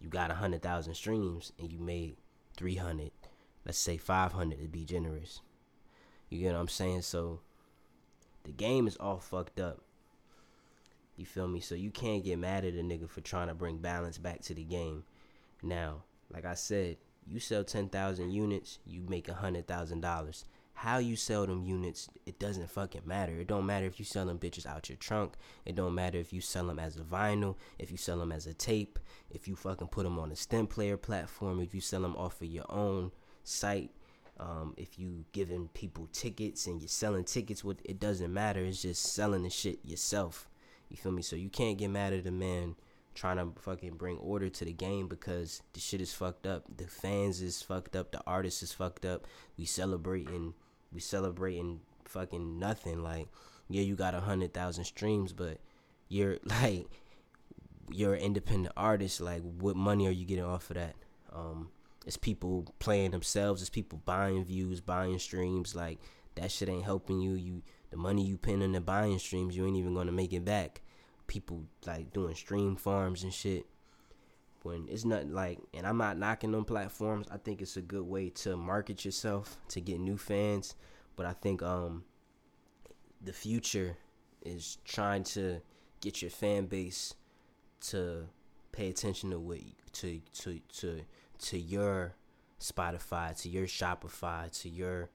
you 0.00 0.08
got 0.08 0.30
a 0.30 0.34
hundred 0.34 0.62
thousand 0.62 0.94
streams 0.94 1.52
and 1.58 1.70
you 1.70 1.78
made 1.78 2.16
three 2.56 2.76
hundred. 2.76 3.12
Let's 3.64 3.78
say 3.78 3.96
five 3.96 4.32
hundred 4.32 4.60
to 4.62 4.68
be 4.68 4.84
generous. 4.84 5.40
You 6.30 6.40
get 6.40 6.52
what 6.52 6.60
I'm 6.60 6.68
saying? 6.68 7.02
So 7.02 7.40
the 8.44 8.52
game 8.52 8.86
is 8.86 8.96
all 8.96 9.18
fucked 9.18 9.60
up. 9.60 9.82
You 11.16 11.26
feel 11.26 11.46
me? 11.46 11.60
So 11.60 11.74
you 11.74 11.90
can't 11.90 12.24
get 12.24 12.38
mad 12.38 12.64
at 12.64 12.74
a 12.74 12.78
nigga 12.78 13.08
for 13.08 13.20
trying 13.20 13.48
to 13.48 13.54
bring 13.54 13.76
balance 13.76 14.18
back 14.18 14.40
to 14.42 14.54
the 14.54 14.64
game. 14.64 15.04
Now, 15.62 16.04
like 16.32 16.44
I 16.44 16.54
said, 16.54 16.96
you 17.26 17.38
sell 17.38 17.62
10,000 17.62 18.30
units, 18.30 18.78
you 18.86 19.02
make 19.08 19.28
a 19.28 19.32
$100,000. 19.32 20.44
How 20.74 20.98
you 20.98 21.16
sell 21.16 21.46
them 21.46 21.62
units, 21.62 22.08
it 22.26 22.38
doesn't 22.38 22.70
fucking 22.70 23.02
matter. 23.04 23.38
It 23.38 23.46
don't 23.46 23.66
matter 23.66 23.86
if 23.86 23.98
you 23.98 24.04
sell 24.04 24.26
them 24.26 24.38
bitches 24.38 24.66
out 24.66 24.88
your 24.88 24.96
trunk. 24.96 25.34
It 25.64 25.76
don't 25.76 25.94
matter 25.94 26.18
if 26.18 26.32
you 26.32 26.40
sell 26.40 26.66
them 26.66 26.78
as 26.78 26.96
a 26.96 27.00
vinyl, 27.00 27.56
if 27.78 27.90
you 27.90 27.96
sell 27.96 28.18
them 28.18 28.32
as 28.32 28.46
a 28.46 28.54
tape, 28.54 28.98
if 29.30 29.46
you 29.46 29.54
fucking 29.54 29.88
put 29.88 30.04
them 30.04 30.18
on 30.18 30.32
a 30.32 30.36
stem 30.36 30.66
player 30.66 30.96
platform, 30.96 31.60
if 31.60 31.74
you 31.74 31.80
sell 31.80 32.02
them 32.02 32.16
off 32.16 32.40
of 32.40 32.48
your 32.48 32.66
own 32.68 33.12
site, 33.44 33.90
um, 34.40 34.74
if 34.76 34.98
you 34.98 35.24
giving 35.32 35.68
people 35.68 36.08
tickets 36.12 36.66
and 36.66 36.80
you're 36.80 36.88
selling 36.88 37.24
tickets, 37.24 37.62
with 37.62 37.80
it 37.84 38.00
doesn't 38.00 38.32
matter. 38.32 38.60
It's 38.60 38.82
just 38.82 39.12
selling 39.12 39.44
the 39.44 39.50
shit 39.50 39.78
yourself. 39.84 40.48
You 40.88 40.96
feel 40.96 41.12
me? 41.12 41.22
So 41.22 41.36
you 41.36 41.48
can't 41.48 41.78
get 41.78 41.90
mad 41.90 42.12
at 42.12 42.26
a 42.26 42.30
man 42.30 42.74
trying 43.14 43.36
to 43.36 43.60
fucking 43.60 43.96
bring 43.96 44.16
order 44.18 44.48
to 44.48 44.64
the 44.64 44.72
game 44.72 45.06
because 45.06 45.62
the 45.74 45.80
shit 45.80 46.00
is 46.00 46.12
fucked 46.12 46.46
up. 46.46 46.64
The 46.76 46.86
fans 46.86 47.42
is 47.42 47.62
fucked 47.62 47.94
up. 47.94 48.10
The 48.10 48.22
artist 48.26 48.62
is 48.62 48.72
fucked 48.72 49.04
up. 49.04 49.26
We 49.56 49.64
celebrating, 49.64 50.54
we 50.92 51.00
celebrating 51.00 51.80
fucking 52.04 52.58
nothing. 52.58 53.02
Like, 53.02 53.28
yeah, 53.68 53.82
you 53.82 53.94
got 53.94 54.14
a 54.14 54.20
hundred 54.20 54.52
thousand 54.52 54.84
streams, 54.84 55.32
but 55.32 55.58
you're 56.08 56.38
like, 56.44 56.86
you're 57.90 58.14
an 58.14 58.20
independent 58.20 58.74
artist. 58.76 59.20
Like, 59.20 59.42
what 59.42 59.76
money 59.76 60.06
are 60.06 60.12
you 60.12 60.24
getting 60.24 60.44
off 60.44 60.70
of 60.70 60.76
that? 60.76 60.94
Um, 61.32 61.70
it's 62.06 62.16
people 62.16 62.74
playing 62.78 63.12
themselves. 63.12 63.60
It's 63.60 63.70
people 63.70 64.00
buying 64.04 64.44
views, 64.44 64.80
buying 64.80 65.18
streams. 65.18 65.74
Like 65.74 65.98
that 66.34 66.50
shit 66.50 66.68
ain't 66.68 66.84
helping 66.84 67.20
you. 67.20 67.34
You 67.34 67.62
the 67.90 67.96
money 67.96 68.24
you 68.24 68.36
pin 68.36 68.62
in 68.62 68.72
the 68.72 68.80
buying 68.80 69.18
streams, 69.18 69.56
you 69.56 69.66
ain't 69.66 69.76
even 69.76 69.94
gonna 69.94 70.12
make 70.12 70.32
it 70.32 70.44
back. 70.44 70.82
People 71.26 71.64
like 71.86 72.12
doing 72.12 72.34
stream 72.34 72.76
farms 72.76 73.22
and 73.22 73.32
shit. 73.32 73.66
When 74.62 74.86
it's 74.88 75.04
not 75.04 75.26
like, 75.28 75.58
and 75.74 75.86
I'm 75.86 75.98
not 75.98 76.18
knocking 76.18 76.52
them 76.52 76.64
platforms. 76.64 77.26
I 77.30 77.36
think 77.36 77.60
it's 77.60 77.76
a 77.76 77.82
good 77.82 78.04
way 78.04 78.30
to 78.30 78.56
market 78.56 79.04
yourself 79.04 79.56
to 79.68 79.80
get 79.80 79.98
new 79.98 80.16
fans. 80.16 80.76
But 81.16 81.26
I 81.26 81.32
think 81.32 81.62
um 81.62 82.04
the 83.20 83.32
future 83.32 83.96
is 84.44 84.78
trying 84.84 85.24
to 85.24 85.60
get 86.00 86.22
your 86.22 86.30
fan 86.30 86.66
base 86.66 87.14
to 87.80 88.28
pay 88.72 88.88
attention 88.88 89.30
to 89.30 89.38
what 89.38 89.58
to 89.92 90.20
to 90.32 90.60
to 90.78 91.00
to 91.38 91.58
your 91.58 92.14
Spotify, 92.60 93.40
to 93.42 93.48
your 93.48 93.66
Shopify, 93.66 94.50
to 94.62 94.68
your 94.68 95.10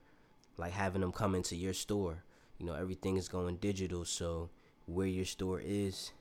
like 0.56 0.72
having 0.72 1.00
them 1.00 1.12
come 1.12 1.34
into 1.34 1.56
your 1.56 1.72
store. 1.72 2.24
You 2.58 2.66
know, 2.66 2.74
everything 2.74 3.16
is 3.16 3.28
going 3.28 3.56
digital, 3.56 4.04
so 4.04 4.50
where 4.86 5.06
your 5.06 5.24
store 5.24 5.60
is 5.64 6.12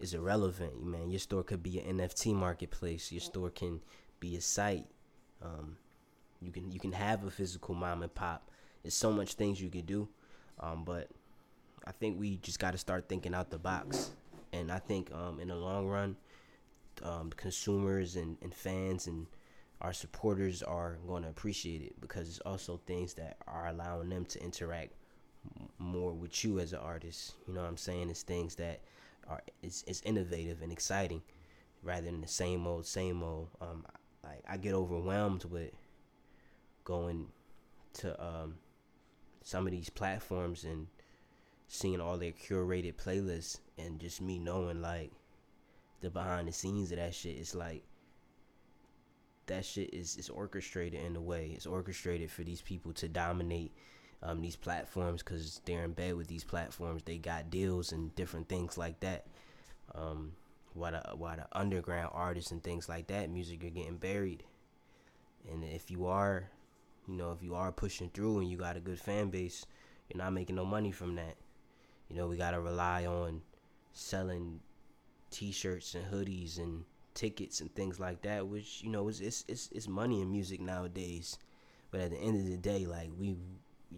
is 0.00 0.14
irrelevant, 0.14 0.84
man. 0.84 1.10
Your 1.10 1.18
store 1.18 1.42
could 1.42 1.62
be 1.62 1.78
an 1.78 1.98
NFT 1.98 2.34
marketplace. 2.34 3.12
Your 3.12 3.20
store 3.20 3.50
can 3.50 3.80
be 4.18 4.36
a 4.36 4.40
site. 4.40 4.86
Um, 5.42 5.76
you 6.40 6.50
can 6.50 6.70
you 6.72 6.80
can 6.80 6.92
have 6.92 7.24
a 7.24 7.30
physical 7.30 7.74
mom 7.74 8.02
and 8.02 8.14
pop. 8.14 8.50
There's 8.82 8.94
so 8.94 9.12
much 9.12 9.34
things 9.34 9.60
you 9.60 9.68
can 9.68 9.82
do, 9.82 10.08
um, 10.58 10.84
but 10.84 11.08
I 11.86 11.92
think 11.92 12.18
we 12.18 12.36
just 12.36 12.58
got 12.58 12.72
to 12.72 12.78
start 12.78 13.08
thinking 13.08 13.34
out 13.34 13.50
the 13.50 13.58
box. 13.58 14.10
And 14.52 14.72
I 14.72 14.78
think 14.78 15.12
um, 15.12 15.38
in 15.38 15.48
the 15.48 15.54
long 15.54 15.86
run, 15.86 16.16
um, 17.02 17.30
consumers 17.36 18.16
and, 18.16 18.36
and 18.42 18.54
fans 18.54 19.06
and 19.06 19.26
our 19.80 19.92
supporters 19.92 20.62
are 20.62 20.98
going 21.06 21.22
to 21.22 21.28
appreciate 21.28 21.82
it 21.82 22.00
because 22.00 22.28
it's 22.28 22.40
also 22.40 22.80
things 22.86 23.14
that 23.14 23.36
are 23.46 23.68
allowing 23.68 24.08
them 24.08 24.24
to 24.26 24.42
interact 24.42 24.92
more 25.78 26.12
with 26.12 26.44
you 26.44 26.58
as 26.58 26.72
an 26.72 26.80
artist. 26.80 27.34
You 27.46 27.54
know 27.54 27.60
what 27.62 27.68
I'm 27.68 27.76
saying? 27.76 28.10
It's 28.10 28.22
things 28.22 28.54
that 28.56 28.80
are 29.28 29.42
it's, 29.62 29.84
it's 29.86 30.02
innovative 30.02 30.62
and 30.62 30.72
exciting 30.72 31.22
rather 31.82 32.06
than 32.06 32.20
the 32.20 32.28
same 32.28 32.66
old 32.66 32.86
same 32.86 33.22
old. 33.22 33.48
Um, 33.60 33.84
like 34.24 34.42
I 34.48 34.56
get 34.56 34.74
overwhelmed 34.74 35.44
with 35.44 35.72
going 36.84 37.28
to 37.94 38.22
um, 38.22 38.54
some 39.42 39.66
of 39.66 39.72
these 39.72 39.90
platforms 39.90 40.64
and 40.64 40.86
seeing 41.68 42.00
all 42.00 42.18
their 42.18 42.32
curated 42.32 42.94
playlists 42.96 43.58
and 43.78 44.00
just 44.00 44.20
me 44.20 44.38
knowing 44.38 44.82
like 44.82 45.12
the 46.00 46.10
behind 46.10 46.48
the 46.48 46.52
scenes 46.52 46.90
of 46.92 46.98
that 46.98 47.14
shit 47.14 47.36
is 47.36 47.54
like 47.54 47.82
that 49.46 49.64
shit 49.64 49.92
is 49.92 50.16
is 50.16 50.28
orchestrated 50.28 51.00
in 51.00 51.16
a 51.16 51.20
way. 51.20 51.52
It's 51.54 51.66
orchestrated 51.66 52.30
for 52.30 52.42
these 52.42 52.62
people 52.62 52.92
to 52.94 53.08
dominate 53.08 53.72
um, 54.22 54.40
these 54.40 54.56
platforms 54.56 55.22
because 55.22 55.60
they're 55.64 55.84
in 55.84 55.92
bed 55.92 56.14
with 56.16 56.28
these 56.28 56.44
platforms. 56.44 57.02
They 57.02 57.18
got 57.18 57.50
deals 57.50 57.92
and 57.92 58.14
different 58.14 58.48
things 58.48 58.76
like 58.76 59.00
that. 59.00 59.26
Um, 59.94 60.32
while 60.74 60.92
the 60.92 61.16
while 61.16 61.36
the 61.36 61.46
underground 61.52 62.10
artists 62.12 62.52
and 62.52 62.62
things 62.62 62.88
like 62.88 63.06
that, 63.08 63.30
music 63.30 63.64
are 63.64 63.70
getting 63.70 63.96
buried. 63.96 64.44
And 65.50 65.64
if 65.64 65.90
you 65.90 66.06
are, 66.06 66.50
you 67.08 67.14
know, 67.14 67.32
if 67.32 67.42
you 67.42 67.54
are 67.54 67.72
pushing 67.72 68.10
through 68.10 68.40
and 68.40 68.50
you 68.50 68.56
got 68.56 68.76
a 68.76 68.80
good 68.80 69.00
fan 69.00 69.30
base, 69.30 69.66
you're 70.08 70.22
not 70.22 70.32
making 70.32 70.56
no 70.56 70.64
money 70.64 70.92
from 70.92 71.14
that. 71.16 71.36
You 72.08 72.16
know, 72.16 72.26
we 72.26 72.36
gotta 72.36 72.60
rely 72.60 73.06
on 73.06 73.42
selling 73.92 74.60
t-shirts 75.30 75.94
and 75.94 76.04
hoodies 76.06 76.58
and 76.58 76.84
tickets 77.14 77.60
and 77.60 77.74
things 77.74 77.98
like 77.98 78.22
that 78.22 78.46
which 78.46 78.82
you 78.82 78.90
know 78.90 79.08
it's 79.08 79.20
it's 79.20 79.44
it's, 79.48 79.68
it's 79.72 79.88
money 79.88 80.20
in 80.22 80.30
music 80.30 80.60
nowadays 80.60 81.38
but 81.90 82.00
at 82.00 82.10
the 82.10 82.16
end 82.18 82.36
of 82.38 82.50
the 82.50 82.56
day 82.56 82.86
like 82.86 83.10
we 83.18 83.36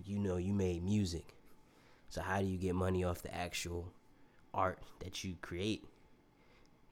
you 0.05 0.19
know 0.19 0.37
you 0.37 0.53
made 0.53 0.83
music. 0.83 1.35
So 2.09 2.21
how 2.21 2.41
do 2.41 2.47
you 2.47 2.59
get 2.59 2.75
money 2.75 3.05
off 3.05 3.23
the 3.23 3.35
actual 3.35 3.93
art 4.53 4.79
that 5.01 5.25
you 5.25 5.37
create? 5.41 5.85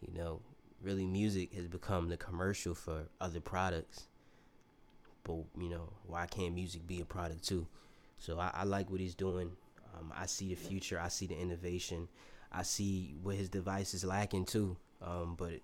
You 0.00 0.14
know 0.14 0.40
really 0.82 1.06
music 1.06 1.52
has 1.54 1.66
become 1.68 2.08
the 2.08 2.16
commercial 2.16 2.74
for 2.74 3.08
other 3.20 3.40
products. 3.40 4.04
But 5.24 5.44
you 5.58 5.68
know 5.68 5.90
why 6.06 6.26
can't 6.26 6.54
music 6.54 6.86
be 6.86 7.00
a 7.00 7.04
product 7.04 7.46
too? 7.46 7.66
So 8.18 8.38
i, 8.38 8.50
I 8.54 8.64
like 8.64 8.90
what 8.90 9.00
he's 9.00 9.14
doing. 9.14 9.52
Um, 9.98 10.12
i 10.16 10.26
see 10.26 10.48
the 10.48 10.54
future. 10.54 11.00
I 11.00 11.08
see 11.08 11.26
the 11.26 11.38
innovation. 11.38 12.08
I 12.52 12.62
see 12.62 13.14
what 13.22 13.36
his 13.36 13.48
device 13.48 13.94
is 13.94 14.04
lacking 14.04 14.46
too. 14.46 14.76
Um, 15.02 15.34
but 15.36 15.60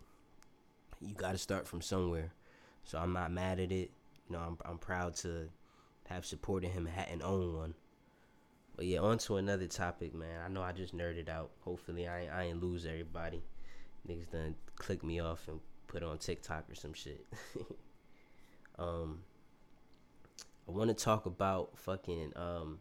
you 1.00 1.14
got 1.14 1.32
to 1.32 1.38
start 1.38 1.66
from 1.66 1.80
somewhere. 1.80 2.32
So 2.84 2.98
I'm 2.98 3.12
not 3.12 3.32
mad 3.32 3.58
at 3.60 3.72
it. 3.72 3.90
You 4.28 4.36
know, 4.36 4.38
I'm 4.38 4.58
I'm 4.64 4.78
proud 4.78 5.14
to 5.16 5.48
have 6.08 6.24
supported 6.24 6.70
him 6.70 6.88
and 7.10 7.22
own 7.22 7.54
one. 7.56 7.74
But 8.76 8.86
yeah, 8.86 9.00
on 9.00 9.18
to 9.18 9.36
another 9.36 9.66
topic, 9.66 10.14
man. 10.14 10.40
I 10.44 10.48
know 10.48 10.62
I 10.62 10.72
just 10.72 10.96
nerded 10.96 11.28
out. 11.28 11.50
Hopefully, 11.60 12.06
I 12.06 12.22
ain't, 12.22 12.32
I 12.32 12.42
ain't 12.44 12.62
lose 12.62 12.84
everybody. 12.84 13.42
Niggas 14.08 14.30
done 14.30 14.54
click 14.76 15.02
me 15.02 15.20
off 15.20 15.48
and 15.48 15.60
put 15.86 16.02
on 16.02 16.18
TikTok 16.18 16.70
or 16.70 16.74
some 16.74 16.92
shit. 16.92 17.26
um, 18.78 19.20
I 20.68 20.72
want 20.72 20.88
to 20.88 20.94
talk 20.94 21.26
about 21.26 21.78
fucking 21.78 22.32
um 22.36 22.78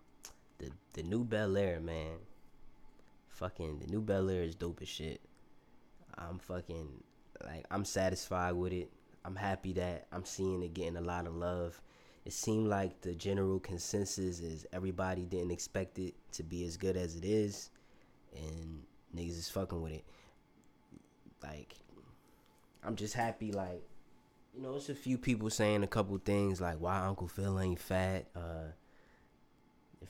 the 0.58 0.70
the 0.94 1.04
new 1.04 1.24
Bel 1.24 1.56
Air, 1.56 1.80
man 1.80 2.18
fucking 3.36 3.80
the 3.80 3.88
new 3.88 4.02
Bel 4.02 4.30
Air 4.30 4.44
is 4.44 4.56
dope 4.56 4.82
as 4.82 4.88
shit. 4.88 5.22
I'm 6.18 6.40
fucking 6.40 7.04
like 7.44 7.66
I'm 7.70 7.86
satisfied 7.86 8.54
with 8.54 8.74
it. 8.74 8.90
I'm 9.24 9.36
happy 9.36 9.74
that 9.74 10.08
I'm 10.12 10.26
seeing 10.26 10.64
it 10.64 10.74
getting 10.74 10.98
a 10.98 11.02
lot 11.02 11.28
of 11.28 11.36
love. 11.36 11.80
It 12.26 12.34
seemed 12.34 12.68
like 12.68 13.02
the 13.02 13.14
general 13.14 13.60
consensus 13.60 14.40
is 14.40 14.66
everybody 14.74 15.24
didn't 15.24 15.52
expect 15.52 16.00
it 16.00 16.16
to 16.34 16.44
be 16.44 16.66
as 16.66 16.76
good 16.76 16.98
as 16.98 17.16
it 17.16 17.24
is, 17.24 17.70
and 18.36 18.82
niggas 19.16 19.38
is 19.38 19.50
fucking 19.50 19.82
with 19.82 19.94
it. 19.94 20.06
Like, 21.44 21.76
I'm 22.84 22.96
just 22.96 23.14
happy. 23.14 23.52
Like, 23.52 23.84
you 24.56 24.62
know, 24.64 24.76
it's 24.76 24.90
a 24.90 24.96
few 24.96 25.20
people 25.20 25.52
saying 25.52 25.84
a 25.84 25.88
couple 25.88 26.18
things 26.18 26.60
like 26.60 26.78
why 26.80 27.06
Uncle 27.06 27.28
Phil 27.28 27.60
ain't 27.60 27.80
fat. 27.80 28.26
Uh, 28.36 28.72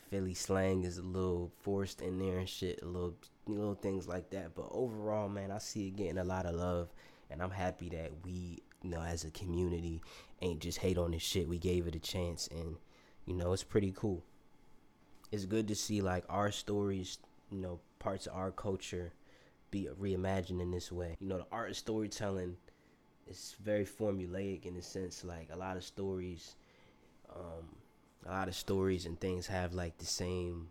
Philly 0.10 0.34
slang 0.34 0.84
is 0.84 0.98
a 0.98 1.04
little 1.04 1.52
forced 1.62 2.02
in 2.02 2.18
there 2.20 2.40
and 2.40 2.50
shit, 2.50 2.80
a 2.82 2.86
little 2.86 3.16
little 3.48 3.76
things 3.76 4.08
like 4.08 4.30
that. 4.30 4.56
But 4.56 4.68
overall, 4.72 5.28
man, 5.28 5.52
I 5.52 5.58
see 5.58 5.88
it 5.88 5.98
getting 5.98 6.18
a 6.18 6.24
lot 6.24 6.46
of 6.46 6.56
love, 6.56 6.94
and 7.30 7.42
I'm 7.42 7.52
happy 7.52 7.90
that 7.90 8.12
we, 8.24 8.64
you 8.82 8.90
know, 8.90 9.02
as 9.02 9.24
a 9.24 9.32
community, 9.32 10.02
ain't 10.46 10.62
just 10.62 10.80
hate 10.80 10.98
on 10.98 11.12
this 11.12 11.22
shit. 11.22 11.48
We 11.48 11.58
gave 11.58 11.88
it 11.88 11.96
a 11.96 12.00
chance, 12.00 12.48
and 12.48 12.76
you 13.26 13.34
know, 13.34 13.54
it's 13.54 13.64
pretty 13.64 13.94
cool. 13.96 14.24
It's 15.32 15.46
good 15.46 15.68
to 15.68 15.76
see 15.76 16.02
like 16.02 16.24
our 16.30 16.52
stories, 16.52 17.18
you 17.52 17.60
know, 17.60 17.80
parts 18.00 18.28
of 18.28 18.36
our 18.36 18.52
culture 18.52 19.12
be 19.72 19.90
reimagined 20.00 20.62
in 20.62 20.72
this 20.72 20.92
way. 20.92 21.18
You 21.20 21.28
know, 21.28 21.38
the 21.40 21.48
art 21.52 21.72
of 21.72 21.78
storytelling 21.78 22.56
is 23.28 23.56
very 23.64 23.86
formulaic 23.86 24.66
in 24.66 24.76
a 24.78 24.82
sense. 24.82 25.24
Like 25.24 25.50
a 25.52 25.58
lot 25.58 25.78
of 25.78 25.84
stories. 25.84 26.56
Um, 27.36 27.66
a 28.26 28.32
lot 28.32 28.48
of 28.48 28.56
stories 28.56 29.06
and 29.06 29.20
things 29.20 29.48
have 29.48 29.74
like 29.74 29.98
the 29.98 30.06
same 30.06 30.68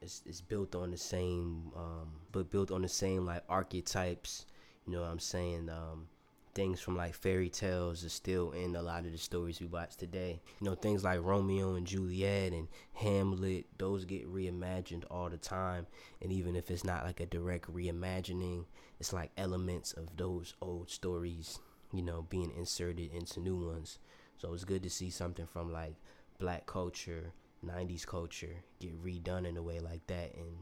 it's, 0.00 0.22
it's 0.26 0.40
built 0.40 0.74
on 0.74 0.90
the 0.90 0.96
same 0.96 1.70
um, 1.76 2.08
but 2.32 2.50
built 2.50 2.70
on 2.70 2.82
the 2.82 2.88
same 2.88 3.26
like 3.26 3.42
archetypes 3.48 4.46
you 4.86 4.92
know 4.92 5.00
what 5.00 5.10
i'm 5.10 5.18
saying 5.18 5.68
um, 5.68 6.06
things 6.54 6.80
from 6.80 6.96
like 6.96 7.14
fairy 7.14 7.48
tales 7.48 8.04
are 8.04 8.08
still 8.08 8.52
in 8.52 8.76
a 8.76 8.82
lot 8.82 9.04
of 9.06 9.12
the 9.12 9.18
stories 9.18 9.60
we 9.60 9.66
watch 9.66 9.96
today. 9.96 10.40
You 10.60 10.68
know 10.68 10.74
things 10.74 11.04
like 11.04 11.22
romeo 11.22 11.74
and 11.74 11.86
juliet 11.86 12.52
and 12.52 12.68
hamlet 12.94 13.66
those 13.78 14.04
get 14.04 14.32
reimagined 14.32 15.04
all 15.10 15.30
the 15.30 15.36
time. 15.38 15.86
And 16.20 16.32
even 16.32 16.56
if 16.56 16.70
it's 16.70 16.84
not 16.84 17.04
like 17.04 17.20
a 17.20 17.26
direct 17.26 17.72
reimagining 17.72 18.66
it's 19.00 19.12
like 19.12 19.32
elements 19.36 19.92
of 19.92 20.16
those 20.16 20.54
old 20.60 20.88
stories 20.90 21.58
you 21.92 22.02
know 22.02 22.26
being 22.28 22.52
inserted 22.56 23.10
into 23.12 23.40
new 23.40 23.56
ones. 23.56 23.98
So 24.38 24.52
it's 24.54 24.64
good 24.64 24.82
to 24.82 24.90
see 24.90 25.10
something 25.10 25.46
from 25.46 25.72
like 25.72 25.94
black 26.38 26.66
culture 26.66 27.32
90s 27.64 28.04
culture 28.04 28.56
get 28.80 29.00
redone 29.04 29.46
in 29.46 29.56
a 29.56 29.62
way 29.62 29.78
like 29.78 30.04
that 30.08 30.34
and 30.34 30.56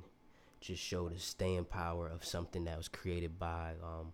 just 0.60 0.82
show 0.82 1.08
the 1.08 1.18
staying 1.18 1.64
power 1.64 2.06
of 2.06 2.24
something 2.24 2.64
that 2.64 2.76
was 2.76 2.88
created 2.88 3.38
by 3.38 3.72
um, 3.82 4.12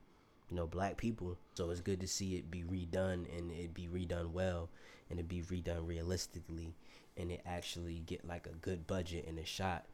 you 0.50 0.56
know 0.56 0.66
black 0.66 0.96
people. 0.96 1.38
So 1.54 1.70
it's 1.70 1.80
good 1.80 2.00
to 2.00 2.06
see 2.06 2.36
it 2.36 2.50
be 2.50 2.62
redone 2.62 3.26
and 3.36 3.50
it 3.50 3.74
be 3.74 3.88
redone 3.88 4.30
well 4.30 4.68
and 5.10 5.18
it 5.18 5.28
be 5.28 5.42
redone 5.42 5.86
realistically 5.86 6.74
and 7.16 7.30
it 7.30 7.40
actually 7.46 8.02
get 8.06 8.26
like 8.26 8.46
a 8.46 8.56
good 8.56 8.86
budget 8.86 9.26
and 9.26 9.38
a 9.38 9.44
shot. 9.44 9.84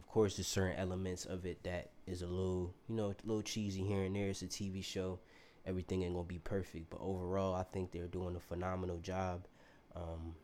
Of 0.00 0.06
course 0.08 0.36
there's 0.36 0.46
certain 0.46 0.78
elements 0.78 1.24
of 1.24 1.46
it 1.46 1.62
that 1.64 1.90
is 2.06 2.22
a 2.22 2.26
little 2.26 2.74
you 2.88 2.96
know 2.96 3.10
a 3.10 3.16
little 3.24 3.42
cheesy 3.42 3.82
here 3.82 4.02
and 4.02 4.16
there. 4.16 4.28
It's 4.28 4.42
a 4.42 4.46
tv 4.46 4.84
show. 4.84 5.20
Everything 5.64 6.02
ain't 6.02 6.14
gonna 6.14 6.24
be 6.24 6.40
perfect 6.40 6.90
but 6.90 7.00
overall 7.00 7.54
i 7.54 7.62
think 7.62 7.92
they're 7.92 8.08
doing 8.08 8.36
a 8.36 8.40
phenomenal 8.40 8.98
job. 8.98 9.46
Um, 9.94 10.34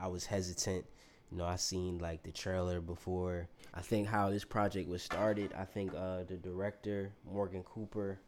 i 0.00 0.06
was 0.06 0.24
hesitant. 0.24 0.86
You 1.30 1.38
know 1.38 1.44
i 1.44 1.56
seen 1.56 1.98
like 1.98 2.22
the 2.22 2.32
trailer 2.32 2.80
before. 2.80 3.48
I 3.74 3.80
think 3.82 4.08
how 4.08 4.30
this 4.30 4.44
project 4.44 4.88
was 4.88 5.02
started 5.02 5.52
i 5.58 5.64
think 5.64 5.92
uh, 5.94 6.24
the 6.24 6.36
director 6.36 7.12
morgan 7.30 7.62
cooper 7.62 8.18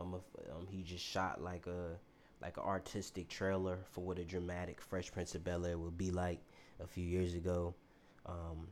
um, 0.00 0.14
um, 0.14 0.66
he 0.68 0.82
just 0.82 1.04
shot 1.04 1.42
like 1.42 1.66
a 1.66 1.98
like 2.40 2.56
an 2.56 2.62
artistic 2.64 3.28
trailer 3.28 3.78
for 3.92 4.02
what 4.02 4.18
a 4.18 4.24
dramatic 4.24 4.80
Fresh 4.80 5.12
Prince 5.12 5.34
of 5.34 5.44
Bel 5.44 5.66
Air 5.66 5.76
would 5.76 5.98
be 5.98 6.10
like 6.10 6.40
a 6.82 6.86
few 6.86 7.04
years 7.04 7.34
ago. 7.34 7.74
Um, 8.24 8.68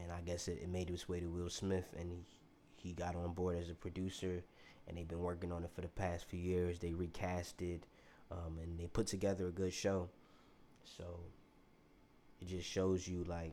and 0.00 0.10
I 0.10 0.20
guess 0.22 0.48
it, 0.48 0.60
it, 0.62 0.68
made 0.68 0.88
its 0.88 1.08
way 1.08 1.20
to 1.20 1.26
Will 1.26 1.50
Smith, 1.50 1.94
and 1.98 2.10
he, 2.10 2.24
he 2.76 2.92
got 2.92 3.16
on 3.16 3.32
board 3.34 3.58
as 3.58 3.68
a 3.68 3.74
producer, 3.74 4.42
and 4.88 4.96
they've 4.96 5.08
been 5.08 5.20
working 5.20 5.52
on 5.52 5.64
it 5.64 5.70
for 5.74 5.82
the 5.82 5.88
past 5.88 6.24
few 6.26 6.40
years. 6.40 6.78
They 6.78 6.92
recasted, 6.92 7.80
um, 8.30 8.58
and 8.62 8.78
they 8.78 8.86
put 8.86 9.06
together 9.06 9.48
a 9.48 9.52
good 9.52 9.72
show. 9.72 10.08
So 10.84 11.20
it 12.40 12.48
just 12.48 12.68
shows 12.68 13.06
you 13.06 13.24
like 13.24 13.52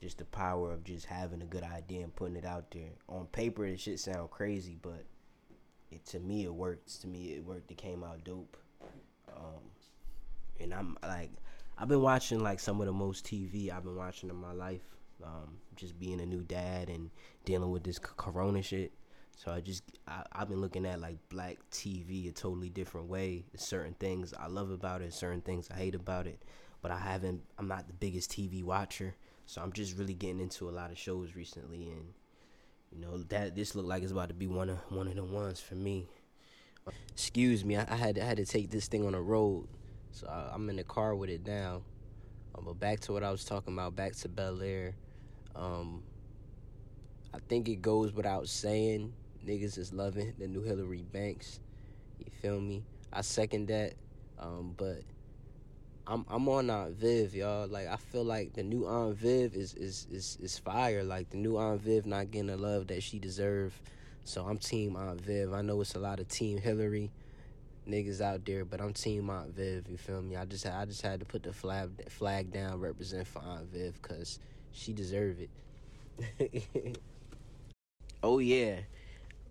just 0.00 0.18
the 0.18 0.24
power 0.26 0.72
of 0.72 0.84
just 0.84 1.06
having 1.06 1.40
a 1.40 1.46
good 1.46 1.62
idea 1.62 2.02
and 2.02 2.14
putting 2.14 2.36
it 2.36 2.44
out 2.44 2.70
there. 2.72 2.90
On 3.08 3.26
paper, 3.26 3.64
it 3.64 3.80
should 3.80 4.00
sound 4.00 4.30
crazy, 4.30 4.76
but 4.82 5.04
it, 5.94 6.06
to 6.06 6.20
me 6.20 6.44
it 6.44 6.54
works. 6.54 6.98
To 6.98 7.06
me 7.06 7.34
it 7.34 7.44
worked. 7.44 7.70
It 7.70 7.78
came 7.78 8.04
out 8.04 8.24
dope. 8.24 8.56
Um, 9.28 9.62
and 10.60 10.72
I'm 10.72 10.96
like, 11.02 11.30
I've 11.76 11.88
been 11.88 12.02
watching 12.02 12.42
like 12.42 12.60
some 12.60 12.80
of 12.80 12.86
the 12.86 12.92
most 12.92 13.24
TV 13.24 13.70
I've 13.70 13.84
been 13.84 13.96
watching 13.96 14.30
in 14.30 14.36
my 14.36 14.52
life. 14.52 14.82
Um, 15.22 15.58
just 15.76 15.98
being 15.98 16.20
a 16.20 16.26
new 16.26 16.42
dad 16.42 16.88
and 16.88 17.10
dealing 17.44 17.70
with 17.70 17.84
this 17.84 17.98
corona 17.98 18.62
shit. 18.62 18.92
So 19.36 19.52
I 19.52 19.60
just 19.60 19.82
I, 20.06 20.22
I've 20.32 20.48
been 20.48 20.60
looking 20.60 20.86
at 20.86 21.00
like 21.00 21.16
black 21.28 21.58
TV 21.70 22.28
a 22.28 22.32
totally 22.32 22.68
different 22.68 23.08
way. 23.08 23.44
certain 23.56 23.94
things 23.94 24.34
I 24.38 24.46
love 24.46 24.70
about 24.70 25.02
it, 25.02 25.12
certain 25.12 25.40
things 25.40 25.68
I 25.70 25.76
hate 25.76 25.94
about 25.94 26.26
it. 26.26 26.42
But 26.82 26.90
I 26.90 26.98
haven't. 26.98 27.42
I'm 27.58 27.66
not 27.66 27.86
the 27.86 27.94
biggest 27.94 28.30
TV 28.30 28.62
watcher, 28.62 29.14
so 29.46 29.62
I'm 29.62 29.72
just 29.72 29.96
really 29.96 30.14
getting 30.14 30.40
into 30.40 30.68
a 30.68 30.72
lot 30.72 30.90
of 30.90 30.98
shows 30.98 31.34
recently 31.34 31.88
and 31.90 32.12
you 32.94 33.00
know 33.00 33.18
that 33.28 33.56
this 33.56 33.74
looked 33.74 33.88
like 33.88 34.02
it's 34.02 34.12
about 34.12 34.28
to 34.28 34.34
be 34.34 34.46
one 34.46 34.70
of 34.70 34.78
one 34.88 35.08
of 35.08 35.16
the 35.16 35.24
ones 35.24 35.60
for 35.60 35.74
me. 35.74 36.06
Excuse 37.12 37.64
me, 37.64 37.76
I, 37.76 37.86
I 37.88 37.96
had 37.96 38.18
I 38.18 38.24
had 38.24 38.36
to 38.36 38.44
take 38.44 38.70
this 38.70 38.88
thing 38.88 39.06
on 39.06 39.12
the 39.12 39.20
road, 39.20 39.66
so 40.12 40.26
I, 40.28 40.54
am 40.54 40.68
in 40.68 40.76
the 40.76 40.84
car 40.84 41.14
with 41.14 41.30
it 41.30 41.46
now. 41.46 41.82
Um, 42.56 42.64
but 42.66 42.78
back 42.78 43.00
to 43.00 43.12
what 43.12 43.24
I 43.24 43.30
was 43.30 43.44
talking 43.44 43.72
about, 43.72 43.96
back 43.96 44.14
to 44.16 44.28
Bel 44.28 44.62
Air. 44.62 44.94
Um, 45.56 46.02
I 47.32 47.38
think 47.48 47.68
it 47.68 47.82
goes 47.82 48.12
without 48.12 48.48
saying, 48.48 49.12
niggas 49.44 49.76
is 49.76 49.92
loving 49.92 50.34
the 50.38 50.46
new 50.46 50.62
Hilary 50.62 51.04
Banks. 51.10 51.58
You 52.18 52.26
feel 52.40 52.60
me? 52.60 52.84
I 53.12 53.22
second 53.22 53.68
that. 53.68 53.94
Um, 54.38 54.74
but 54.76 55.02
I'm 56.06 56.26
I'm 56.28 56.48
on 56.48 56.68
Aunt 56.68 56.94
Viv, 56.94 57.34
y'all. 57.34 57.66
Like 57.66 57.88
I 57.88 57.96
feel 57.96 58.24
like 58.24 58.52
the 58.52 58.62
new 58.62 58.86
Aunt 58.86 59.16
Viv 59.16 59.54
is 59.54 59.74
is 59.74 60.06
is 60.10 60.36
is 60.42 60.58
fire. 60.58 61.02
Like 61.02 61.30
the 61.30 61.38
new 61.38 61.56
Aunt 61.56 61.80
Viv 61.80 62.04
not 62.04 62.30
getting 62.30 62.48
the 62.48 62.56
love 62.58 62.88
that 62.88 63.02
she 63.02 63.18
deserve. 63.18 63.80
So 64.24 64.44
I'm 64.44 64.58
team 64.58 64.96
Aunt 64.96 65.20
Viv. 65.20 65.54
I 65.54 65.62
know 65.62 65.80
it's 65.80 65.94
a 65.94 65.98
lot 65.98 66.20
of 66.20 66.28
team 66.28 66.58
Hilary 66.58 67.10
niggas 67.88 68.20
out 68.20 68.44
there, 68.44 68.64
but 68.64 68.80
I'm 68.80 68.92
team 68.92 69.30
Aunt 69.30 69.54
Viv. 69.54 69.88
You 69.88 69.96
feel 69.96 70.20
me? 70.20 70.36
I 70.36 70.44
just 70.44 70.66
I 70.66 70.84
just 70.84 71.00
had 71.00 71.20
to 71.20 71.26
put 71.26 71.42
the 71.42 71.54
flag 71.54 71.90
flag 72.10 72.52
down, 72.52 72.80
represent 72.80 73.26
for 73.26 73.40
Aunt 73.40 73.72
Viv, 73.72 74.00
cause 74.02 74.38
she 74.72 74.92
deserve 74.92 75.38
it. 75.40 76.98
oh 78.22 78.40
yeah. 78.40 78.80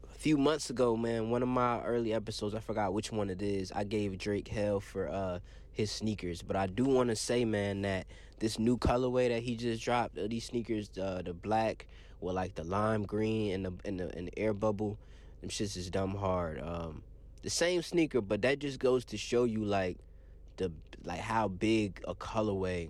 A 0.03 0.15
few 0.23 0.37
months 0.37 0.69
ago, 0.69 0.95
man, 0.95 1.31
one 1.31 1.41
of 1.41 1.49
my 1.49 1.81
early 1.81 2.13
episodes, 2.13 2.53
I 2.53 2.59
forgot 2.59 2.93
which 2.93 3.11
one 3.11 3.31
it 3.31 3.41
is. 3.41 3.71
I 3.71 3.83
gave 3.83 4.17
Drake 4.19 4.47
hell 4.47 4.79
for 4.79 5.09
uh 5.09 5.39
his 5.73 5.91
sneakers. 5.91 6.41
But 6.41 6.55
I 6.55 6.67
do 6.67 6.85
want 6.85 7.09
to 7.09 7.15
say, 7.15 7.43
man, 7.43 7.81
that 7.81 8.07
this 8.39 8.57
new 8.57 8.77
colorway 8.77 9.29
that 9.29 9.43
he 9.43 9.55
just 9.55 9.83
dropped, 9.83 10.17
uh, 10.17 10.27
these 10.27 10.45
sneakers, 10.45 10.89
uh, 10.97 11.21
the 11.23 11.33
black 11.33 11.87
with 12.21 12.35
like 12.35 12.55
the 12.55 12.63
lime 12.63 13.03
green 13.03 13.53
and 13.53 13.65
the 13.65 13.73
and 13.83 13.99
the, 13.99 14.17
and 14.17 14.27
the 14.27 14.39
air 14.39 14.53
bubble, 14.53 14.97
them 15.41 15.49
shits 15.49 15.75
is 15.75 15.89
dumb 15.89 16.15
hard. 16.15 16.61
Um, 16.61 17.03
the 17.41 17.49
same 17.49 17.81
sneaker, 17.81 18.21
but 18.21 18.41
that 18.43 18.59
just 18.59 18.79
goes 18.79 19.03
to 19.05 19.17
show 19.17 19.43
you 19.43 19.65
like 19.65 19.97
the 20.57 20.71
like 21.03 21.19
how 21.19 21.49
big 21.49 22.01
a 22.07 22.15
colorway 22.15 22.89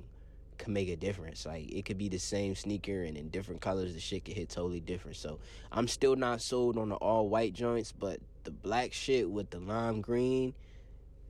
can 0.59 0.73
make 0.73 0.89
a 0.89 0.95
difference. 0.95 1.45
Like 1.45 1.71
it 1.71 1.85
could 1.85 1.97
be 1.97 2.09
the 2.09 2.19
same 2.19 2.55
sneaker 2.55 3.03
and 3.03 3.17
in 3.17 3.29
different 3.29 3.61
colors, 3.61 3.93
the 3.93 3.99
shit 3.99 4.25
could 4.25 4.35
hit 4.35 4.49
totally 4.49 4.79
different. 4.79 5.17
So 5.17 5.39
I'm 5.71 5.87
still 5.87 6.15
not 6.15 6.41
sold 6.41 6.77
on 6.77 6.89
the 6.89 6.95
all 6.95 7.27
white 7.29 7.53
joints, 7.53 7.91
but 7.91 8.19
the 8.43 8.51
black 8.51 8.93
shit 8.93 9.29
with 9.29 9.49
the 9.49 9.59
lime 9.59 10.01
green 10.01 10.53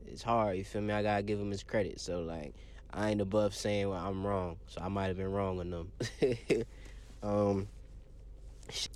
it's 0.08 0.24
hard. 0.24 0.58
You 0.58 0.64
feel 0.64 0.82
me? 0.82 0.94
I 0.94 1.04
gotta 1.04 1.24
give 1.24 1.40
him 1.40 1.52
his 1.52 1.64
credit. 1.64 2.00
So 2.00 2.22
like, 2.22 2.54
I 2.92 3.12
ain't 3.12 3.22
above 3.22 3.56
saying 3.56 3.90
well, 3.90 4.00
I'm 4.00 4.26
wrong. 4.26 4.58
So 4.68 4.82
I 4.82 4.88
might 4.88 5.08
have 5.08 5.18
been 5.18 5.32
wrong 5.32 5.60
on 5.60 5.70
them. 5.70 5.92
um, 7.24 7.68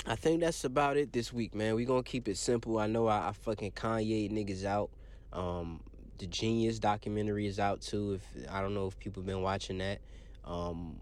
I 0.06 0.16
think 0.16 0.42
that's 0.42 0.64
about 0.64 0.98
it 0.98 1.12
this 1.12 1.34
week, 1.34 1.54
man. 1.54 1.76
We 1.76 1.86
gonna 1.86 2.04
keep 2.04 2.28
it 2.28 2.38
simple. 2.38 2.80
I 2.80 2.88
know 2.88 3.08
I, 3.08 3.30
I 3.30 3.32
fucking 3.34 3.72
Kanye 3.72 4.32
niggas 4.32 4.64
out. 4.64 4.90
Um, 5.34 5.82
the 6.18 6.28
Genius 6.28 6.80
documentary 6.80 7.48
is 7.48 7.60
out 7.60 7.82
too. 7.82 8.14
If 8.14 8.52
I 8.52 8.62
don't 8.62 8.74
know 8.74 8.88
if 8.88 8.98
people 9.00 9.24
been 9.24 9.42
watching 9.42 9.80
that. 9.80 10.00
Um, 10.46 10.98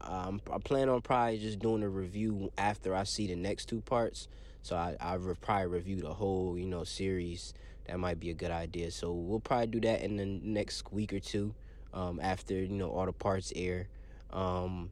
I'm, 0.00 0.40
I 0.52 0.58
plan 0.58 0.88
on 0.88 1.02
probably 1.02 1.38
just 1.38 1.58
doing 1.58 1.82
a 1.82 1.88
review 1.88 2.50
after 2.56 2.94
I 2.94 3.04
see 3.04 3.26
the 3.26 3.36
next 3.36 3.66
two 3.66 3.80
parts. 3.80 4.28
So 4.62 4.76
I 4.76 4.96
I 5.00 5.16
probably 5.40 5.66
review 5.66 6.00
the 6.00 6.14
whole 6.14 6.58
you 6.58 6.66
know 6.66 6.84
series 6.84 7.54
that 7.86 7.98
might 7.98 8.20
be 8.20 8.30
a 8.30 8.34
good 8.34 8.50
idea. 8.50 8.90
So 8.90 9.12
we'll 9.12 9.40
probably 9.40 9.68
do 9.68 9.80
that 9.80 10.02
in 10.02 10.16
the 10.16 10.26
next 10.26 10.92
week 10.92 11.12
or 11.12 11.20
two, 11.20 11.54
um, 11.92 12.20
after 12.22 12.54
you 12.54 12.68
know 12.68 12.90
all 12.90 13.06
the 13.06 13.12
parts 13.12 13.52
air. 13.54 13.88
Um, 14.32 14.90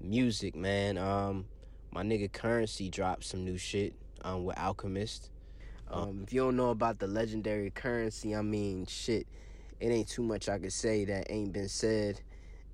music, 0.00 0.54
man. 0.54 0.98
Um, 0.98 1.46
my 1.92 2.02
nigga 2.02 2.30
Curren$y 2.30 2.88
dropped 2.88 3.24
some 3.24 3.44
new 3.44 3.56
shit 3.56 3.94
um, 4.22 4.44
with 4.44 4.58
Alchemist. 4.58 5.30
Um, 5.88 6.22
if 6.26 6.32
you 6.32 6.40
don't 6.40 6.56
know 6.56 6.70
about 6.70 6.98
the 6.98 7.06
legendary 7.06 7.70
Curren$y, 7.70 8.34
I 8.36 8.42
mean, 8.42 8.86
shit, 8.86 9.26
it 9.80 9.88
ain't 9.88 10.08
too 10.08 10.22
much 10.22 10.48
I 10.48 10.58
could 10.58 10.72
say 10.72 11.04
that 11.04 11.30
ain't 11.30 11.52
been 11.52 11.68
said. 11.68 12.20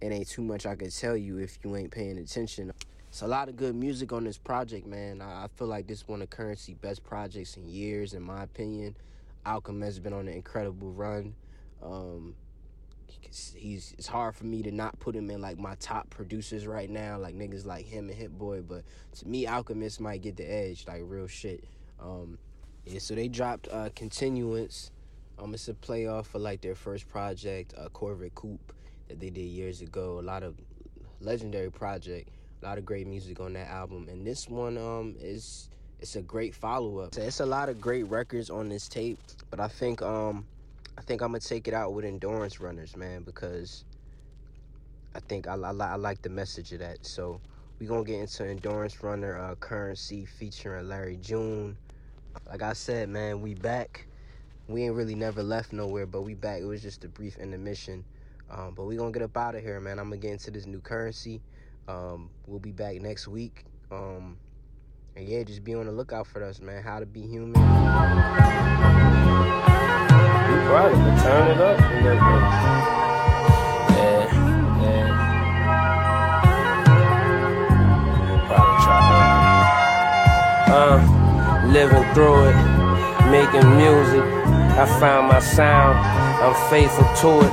It 0.00 0.10
ain't 0.10 0.28
too 0.28 0.42
much 0.42 0.66
I 0.66 0.74
could 0.74 0.92
tell 0.92 1.16
you 1.16 1.38
if 1.38 1.58
you 1.62 1.76
ain't 1.76 1.90
paying 1.90 2.18
attention. 2.18 2.72
It's 3.08 3.22
a 3.22 3.26
lot 3.26 3.48
of 3.48 3.56
good 3.56 3.74
music 3.74 4.12
on 4.12 4.24
this 4.24 4.38
project, 4.38 4.86
man. 4.86 5.20
I, 5.20 5.46
feel 5.54 5.68
like 5.68 5.86
this 5.86 6.08
one 6.08 6.22
of 6.22 6.30
Curren$y 6.30 6.74
best 6.80 7.04
projects 7.04 7.56
in 7.56 7.68
years, 7.68 8.14
in 8.14 8.22
my 8.22 8.42
opinion. 8.42 8.96
Alchemist 9.44 10.02
been 10.02 10.12
on 10.12 10.28
an 10.28 10.34
incredible 10.34 10.92
run. 10.92 11.34
Um, 11.82 12.34
he's 13.08 13.94
it's 13.96 14.06
hard 14.06 14.34
for 14.34 14.44
me 14.44 14.62
to 14.62 14.70
not 14.70 14.98
put 15.00 15.14
him 15.14 15.30
in 15.30 15.40
like 15.40 15.58
my 15.58 15.74
top 15.76 16.10
producers 16.10 16.66
right 16.66 16.90
now, 16.90 17.18
like 17.18 17.34
niggas 17.34 17.64
like 17.66 17.86
him 17.86 18.08
and 18.08 18.16
Hit 18.16 18.36
Boy. 18.36 18.62
But 18.62 18.84
to 19.18 19.28
me, 19.28 19.46
Alchemist 19.46 20.00
might 20.00 20.22
get 20.22 20.36
the 20.36 20.44
edge, 20.44 20.86
like 20.86 21.02
real 21.04 21.26
shit. 21.26 21.64
Um, 22.00 22.38
yeah, 22.84 22.98
so 22.98 23.14
they 23.14 23.28
dropped 23.28 23.68
uh, 23.70 23.90
Continuance. 23.94 24.90
Um, 25.38 25.54
it's 25.54 25.68
a 25.68 25.74
playoff 25.74 26.26
for 26.26 26.38
like 26.38 26.60
their 26.60 26.74
first 26.74 27.08
project, 27.08 27.74
uh, 27.76 27.88
Covert 27.88 28.34
Coup, 28.34 28.58
that 29.08 29.18
they 29.18 29.30
did 29.30 29.40
years 29.40 29.80
ago. 29.80 30.18
A 30.18 30.22
lot 30.22 30.42
of 30.42 30.56
legendary 31.20 31.70
project, 31.70 32.28
a 32.62 32.66
lot 32.66 32.78
of 32.78 32.84
great 32.84 33.06
music 33.06 33.40
on 33.40 33.54
that 33.54 33.68
album, 33.68 34.08
and 34.08 34.26
this 34.26 34.48
one 34.48 34.76
um 34.76 35.16
is 35.18 35.70
it's 36.02 36.16
a 36.16 36.22
great 36.22 36.54
follow 36.54 36.98
up. 36.98 37.14
So 37.14 37.22
It's 37.22 37.38
a 37.40 37.46
lot 37.46 37.68
of 37.68 37.80
great 37.80 38.02
records 38.08 38.50
on 38.50 38.68
this 38.68 38.88
tape, 38.88 39.18
but 39.50 39.60
I 39.60 39.68
think 39.68 40.02
um 40.02 40.44
I 40.98 41.00
think 41.00 41.22
I'm 41.22 41.28
gonna 41.28 41.40
take 41.40 41.68
it 41.68 41.74
out 41.74 41.94
with 41.94 42.04
endurance 42.04 42.60
runners, 42.60 42.96
man, 42.96 43.22
because 43.22 43.84
I 45.14 45.20
think 45.20 45.46
I, 45.46 45.54
I, 45.54 45.70
I 45.70 45.94
like 45.94 46.20
the 46.20 46.28
message 46.28 46.72
of 46.72 46.80
that. 46.80 47.06
So 47.06 47.40
we 47.78 47.86
gonna 47.86 48.04
get 48.04 48.18
into 48.18 48.44
endurance 48.44 49.02
runner 49.02 49.38
uh, 49.38 49.54
Curren$y 49.54 50.24
featuring 50.24 50.88
Larry 50.88 51.18
June. 51.18 51.78
Like 52.48 52.62
I 52.62 52.72
said, 52.72 53.08
man, 53.08 53.40
we 53.40 53.54
back. 53.54 54.06
We 54.68 54.82
ain't 54.84 54.94
really 54.94 55.14
never 55.14 55.42
left 55.42 55.72
nowhere, 55.72 56.06
but 56.06 56.22
we 56.22 56.34
back. 56.34 56.60
It 56.60 56.64
was 56.64 56.82
just 56.82 57.04
a 57.04 57.08
brief 57.08 57.38
intermission. 57.38 58.04
Um, 58.50 58.74
but 58.74 58.84
we 58.84 58.96
gonna 58.96 59.12
get 59.12 59.22
up 59.22 59.36
out 59.36 59.54
of 59.54 59.62
here, 59.62 59.80
man. 59.80 59.98
I'm 60.00 60.06
gonna 60.06 60.16
get 60.16 60.32
into 60.32 60.50
this 60.50 60.66
new 60.66 60.80
Curren$y. 60.80 61.40
Um, 61.86 62.30
we'll 62.46 62.58
be 62.58 62.72
back 62.72 63.00
next 63.00 63.28
week. 63.28 63.64
Um, 63.90 64.36
and 65.14 65.28
yeah, 65.28 65.42
just 65.42 65.62
be 65.62 65.74
on 65.74 65.84
the 65.86 65.92
lookout 65.92 66.26
for 66.26 66.42
us, 66.42 66.60
man. 66.60 66.82
How 66.82 66.98
to 66.98 67.06
be 67.06 67.20
human. 67.20 67.52
Turn 71.22 71.50
it 71.50 71.60
up 71.60 71.78
in 71.78 72.04
that. 72.04 72.16
Yeah, 73.90 74.24
yeah. 74.82 75.08
Probably 78.48 78.76
try 78.84 79.00
Uh, 80.72 80.98
living 81.68 82.04
through 82.14 82.44
it, 82.48 82.56
making 83.30 83.68
music. 83.76 84.24
I 84.78 84.86
found 84.98 85.28
my 85.28 85.40
sound. 85.40 85.98
I'm 86.42 86.54
faithful 86.70 87.04
to 87.20 87.46
it 87.46 87.52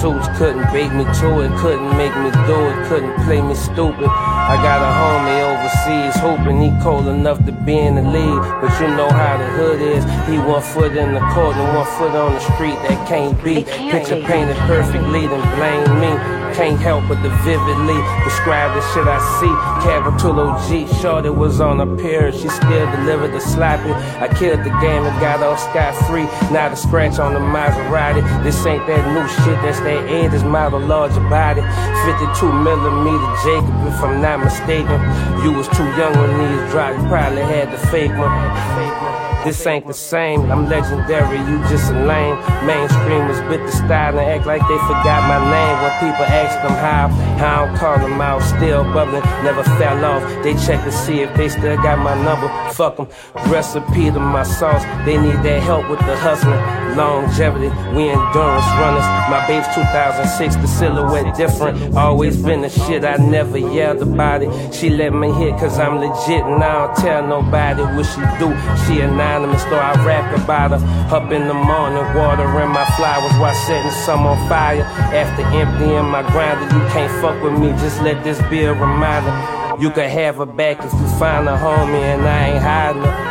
suits 0.00 0.28
couldn't 0.38 0.62
bait 0.72 0.90
me 0.94 1.02
to 1.02 1.42
it, 1.42 1.50
couldn't 1.58 1.96
make 1.98 2.14
me 2.22 2.30
do 2.46 2.58
it, 2.70 2.86
couldn't 2.86 3.14
play 3.26 3.40
me 3.42 3.54
stupid. 3.54 4.06
I 4.06 4.54
got 4.62 4.78
a 4.78 4.90
homie 4.94 5.42
over 5.42 5.57
overseas 5.68 6.20
hoping 6.20 6.60
he 6.60 6.70
cold 6.82 7.06
enough 7.08 7.44
to 7.44 7.52
be 7.52 7.78
in 7.78 7.94
the 7.94 8.02
league. 8.02 8.42
But 8.60 8.80
you 8.80 8.88
know 8.88 9.08
how 9.08 9.36
the 9.36 9.46
hood 9.46 9.80
is. 9.80 10.04
He 10.28 10.38
one 10.38 10.62
foot 10.62 10.96
in 10.96 11.14
the 11.14 11.20
court 11.20 11.56
and 11.56 11.76
one 11.76 11.86
foot 11.98 12.14
on 12.14 12.34
the 12.34 12.40
street. 12.40 12.76
That 12.88 13.08
can't 13.08 13.42
be. 13.42 13.64
Picture 13.64 14.22
painted 14.22 14.56
perfectly, 14.58 15.26
then 15.26 15.56
blame 15.56 16.00
me. 16.00 16.37
Can't 16.58 16.80
help 16.80 17.06
but 17.06 17.22
to 17.22 17.30
vividly 17.46 17.94
describe 18.24 18.74
the 18.74 18.82
shit 18.90 19.06
I 19.06 19.22
see. 19.38 19.54
Capital 19.86 20.40
OG, 20.40 20.90
short 21.00 21.24
it 21.24 21.36
was 21.36 21.60
on 21.60 21.78
a 21.78 21.86
pier. 21.96 22.32
She 22.32 22.48
still 22.48 22.90
delivered 22.90 23.30
the 23.30 23.38
sloppy. 23.38 23.92
I 24.18 24.26
killed 24.26 24.66
the 24.66 24.74
game 24.82 25.06
and 25.06 25.20
got 25.20 25.40
off 25.40 25.60
scot 25.60 25.94
free. 26.08 26.24
Not 26.50 26.72
a 26.72 26.76
scratch 26.76 27.20
on 27.20 27.34
the 27.34 27.38
Maserati. 27.38 28.42
This 28.42 28.66
ain't 28.66 28.84
that 28.88 29.06
new 29.14 29.28
shit, 29.44 29.54
that's 29.62 29.78
that 29.86 30.02
80s 30.10 30.42
model, 30.50 30.80
larger 30.80 31.20
body. 31.30 31.62
52 31.62 32.52
millimeter 32.52 33.30
Jacob, 33.46 33.86
if 33.86 34.02
I'm 34.02 34.20
not 34.20 34.40
mistaken. 34.42 34.98
You 35.44 35.52
was 35.52 35.68
too 35.68 35.86
young 35.94 36.10
when 36.18 36.42
these 36.42 36.72
dropped, 36.72 36.98
you 36.98 37.06
probably 37.06 37.42
had 37.42 37.70
the 37.70 37.78
fake 37.86 38.10
one. 38.18 39.27
This 39.44 39.64
ain't 39.66 39.86
the 39.86 39.94
same, 39.94 40.50
I'm 40.50 40.68
legendary, 40.68 41.38
you 41.38 41.58
just 41.68 41.92
a 41.92 41.94
lame. 41.94 42.36
Mainstreamers 42.66 43.48
bit 43.48 43.64
the 43.64 43.70
style 43.70 44.18
and 44.18 44.28
act 44.28 44.46
like 44.46 44.60
they 44.62 44.78
forgot 44.78 45.22
my 45.28 45.38
name. 45.50 45.82
When 45.82 45.92
people 46.00 46.26
ask 46.26 46.54
them 46.60 46.72
how, 46.72 47.06
I 47.38 47.66
don't 47.66 47.76
call 47.78 47.98
them 47.98 48.20
out. 48.20 48.42
Still 48.42 48.82
bubbling, 48.84 49.22
never 49.44 49.62
fell 49.62 50.04
off. 50.04 50.22
They 50.42 50.54
check 50.54 50.84
to 50.84 50.92
see 50.92 51.20
if 51.20 51.34
they 51.36 51.48
still 51.48 51.76
got 51.76 51.98
my 51.98 52.20
number. 52.24 52.48
Fuck 52.72 52.96
them, 52.96 53.08
recipe 53.46 54.10
to 54.10 54.18
my 54.18 54.42
sauce. 54.42 54.82
They 55.06 55.16
need 55.16 55.40
that 55.44 55.62
help 55.62 55.88
with 55.88 56.00
the 56.00 56.16
hustling. 56.16 56.60
Longevity, 56.96 57.68
we 57.94 58.10
endurance 58.10 58.66
runners. 58.74 59.06
My 59.30 59.44
babe's 59.46 59.68
2006, 59.68 60.56
the 60.56 60.66
silhouette 60.66 61.36
different. 61.36 61.96
Always 61.96 62.42
been 62.42 62.62
the 62.62 62.68
shit, 62.68 63.04
I 63.04 63.16
never 63.16 63.56
yelled 63.56 64.02
about 64.02 64.42
it. 64.42 64.74
She 64.74 64.90
let 64.90 65.14
me 65.14 65.30
hit 65.32 65.56
cause 65.58 65.78
I'm 65.78 65.98
legit 65.98 66.44
and 66.44 66.62
I 66.62 66.86
don't 66.86 66.96
tell 66.96 67.26
nobody 67.26 67.82
what 67.82 68.04
she 68.04 68.20
do. 68.40 68.50
She 68.84 69.00
a 69.00 69.08
anonymous, 69.28 69.64
though 69.64 69.78
I 69.78 69.92
rap 70.04 70.36
about 70.36 70.70
her. 70.72 71.14
Up 71.14 71.30
in 71.32 71.48
the 71.48 71.54
morning, 71.54 72.02
watering 72.14 72.70
my 72.70 72.84
flowers 72.96 73.32
while 73.38 73.54
setting 73.66 73.90
some 73.90 74.26
on 74.26 74.36
fire. 74.48 74.82
After 74.82 75.42
emptying 75.42 76.06
my 76.06 76.22
grinder, 76.30 76.64
you 76.64 76.82
can't 76.90 77.12
fuck 77.20 77.42
with 77.42 77.58
me, 77.58 77.70
just 77.82 78.00
let 78.02 78.22
this 78.24 78.40
be 78.48 78.64
a 78.64 78.72
reminder. 78.72 79.32
You 79.80 79.90
can 79.90 80.10
have 80.10 80.36
her 80.36 80.46
back 80.46 80.78
if 80.78 80.92
you 80.92 81.08
find 81.18 81.48
a 81.48 81.56
homie, 81.56 82.02
and 82.02 82.22
I 82.22 82.48
ain't 82.48 82.62
hiding 82.62 83.02
her. 83.02 83.28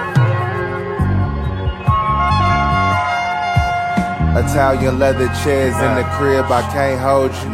Italian 4.38 5.00
leather 5.00 5.28
chairs 5.44 5.76
in 5.76 5.96
the 5.96 6.04
crib, 6.14 6.46
I 6.46 6.62
can't 6.72 7.02
hold 7.02 7.34
you. 7.42 7.50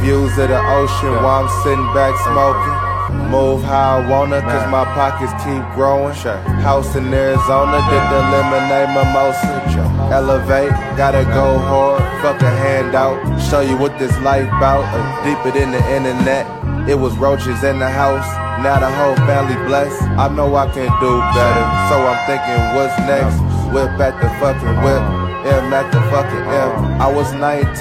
Views 0.00 0.38
of 0.38 0.48
the 0.48 0.58
ocean 0.58 1.14
while 1.22 1.44
I'm 1.44 1.62
sitting 1.62 1.92
back 1.92 2.16
smoking. 2.24 2.91
Move 3.30 3.62
how 3.62 3.98
I 3.98 4.08
wanna, 4.08 4.40
cause 4.42 4.68
my 4.70 4.84
pockets 4.84 5.32
keep 5.44 5.62
growing. 5.74 6.14
House 6.60 6.94
in 6.96 7.12
Arizona, 7.12 7.80
did 7.88 8.04
the 8.12 8.20
lemonade 8.32 8.90
mimosa. 8.92 9.62
Elevate, 10.12 10.70
gotta 10.96 11.24
go 11.24 11.58
hard, 11.58 12.02
fuck 12.20 12.42
a 12.42 12.50
handout. 12.50 13.16
Show 13.48 13.60
you 13.60 13.76
what 13.76 13.98
this 13.98 14.12
life 14.20 14.48
bout, 14.60 14.84
uh, 14.84 15.24
deeper 15.24 15.50
than 15.56 15.72
the 15.72 15.82
internet. 15.96 16.44
It 16.88 16.98
was 16.98 17.16
roaches 17.16 17.62
in 17.64 17.78
the 17.78 17.88
house, 17.88 18.28
now 18.62 18.78
the 18.80 18.90
whole 18.90 19.16
family 19.26 19.56
blessed. 19.66 20.02
I 20.02 20.28
know 20.28 20.54
I 20.54 20.66
can 20.66 20.90
do 21.00 21.12
better, 21.32 21.66
so 21.88 21.96
I'm 22.04 22.20
thinking 22.28 22.60
what's 22.76 22.98
next. 23.08 23.40
Whip 23.72 23.88
at 23.98 24.20
the 24.20 24.28
fucking 24.40 24.76
whip. 24.84 25.31
M 25.46 25.72
at 25.72 25.90
the 25.92 26.00
fucking 26.10 26.46
M. 26.46 27.00
I 27.00 27.10
was 27.10 27.32
19, 27.32 27.74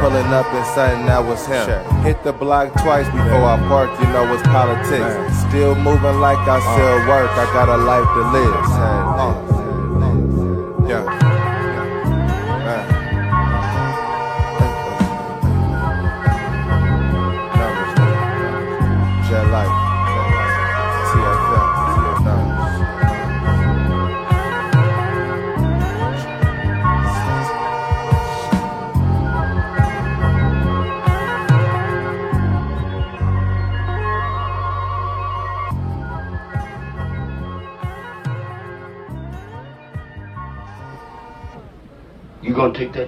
pulling 0.00 0.30
up 0.32 0.46
in 0.54 0.64
something 0.74 1.06
that 1.06 1.24
was 1.24 1.44
him. 1.46 1.66
Hit 2.02 2.22
the 2.22 2.32
block 2.32 2.72
twice 2.82 3.06
before 3.06 3.44
I 3.44 3.58
parked, 3.68 4.00
you 4.00 4.06
know 4.08 4.32
it's 4.32 4.42
politics. 4.48 5.36
Still 5.48 5.74
moving 5.74 6.20
like 6.20 6.38
I 6.46 6.60
still 6.60 6.98
work, 7.08 7.30
I 7.32 7.44
got 7.52 7.68
a 7.68 7.76
life 7.76 8.08
to 8.16 8.22
live. 8.32 8.64
Uh. 8.78 9.58
Yeah. 10.88 11.17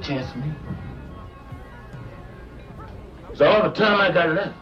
Chance 0.03 0.35
with 0.35 0.45
me? 0.45 0.53
It's 3.31 3.41
all 3.41 3.63
the 3.63 3.75
time 3.75 4.01
I 4.01 4.13
got 4.13 4.31
left. 4.31 4.60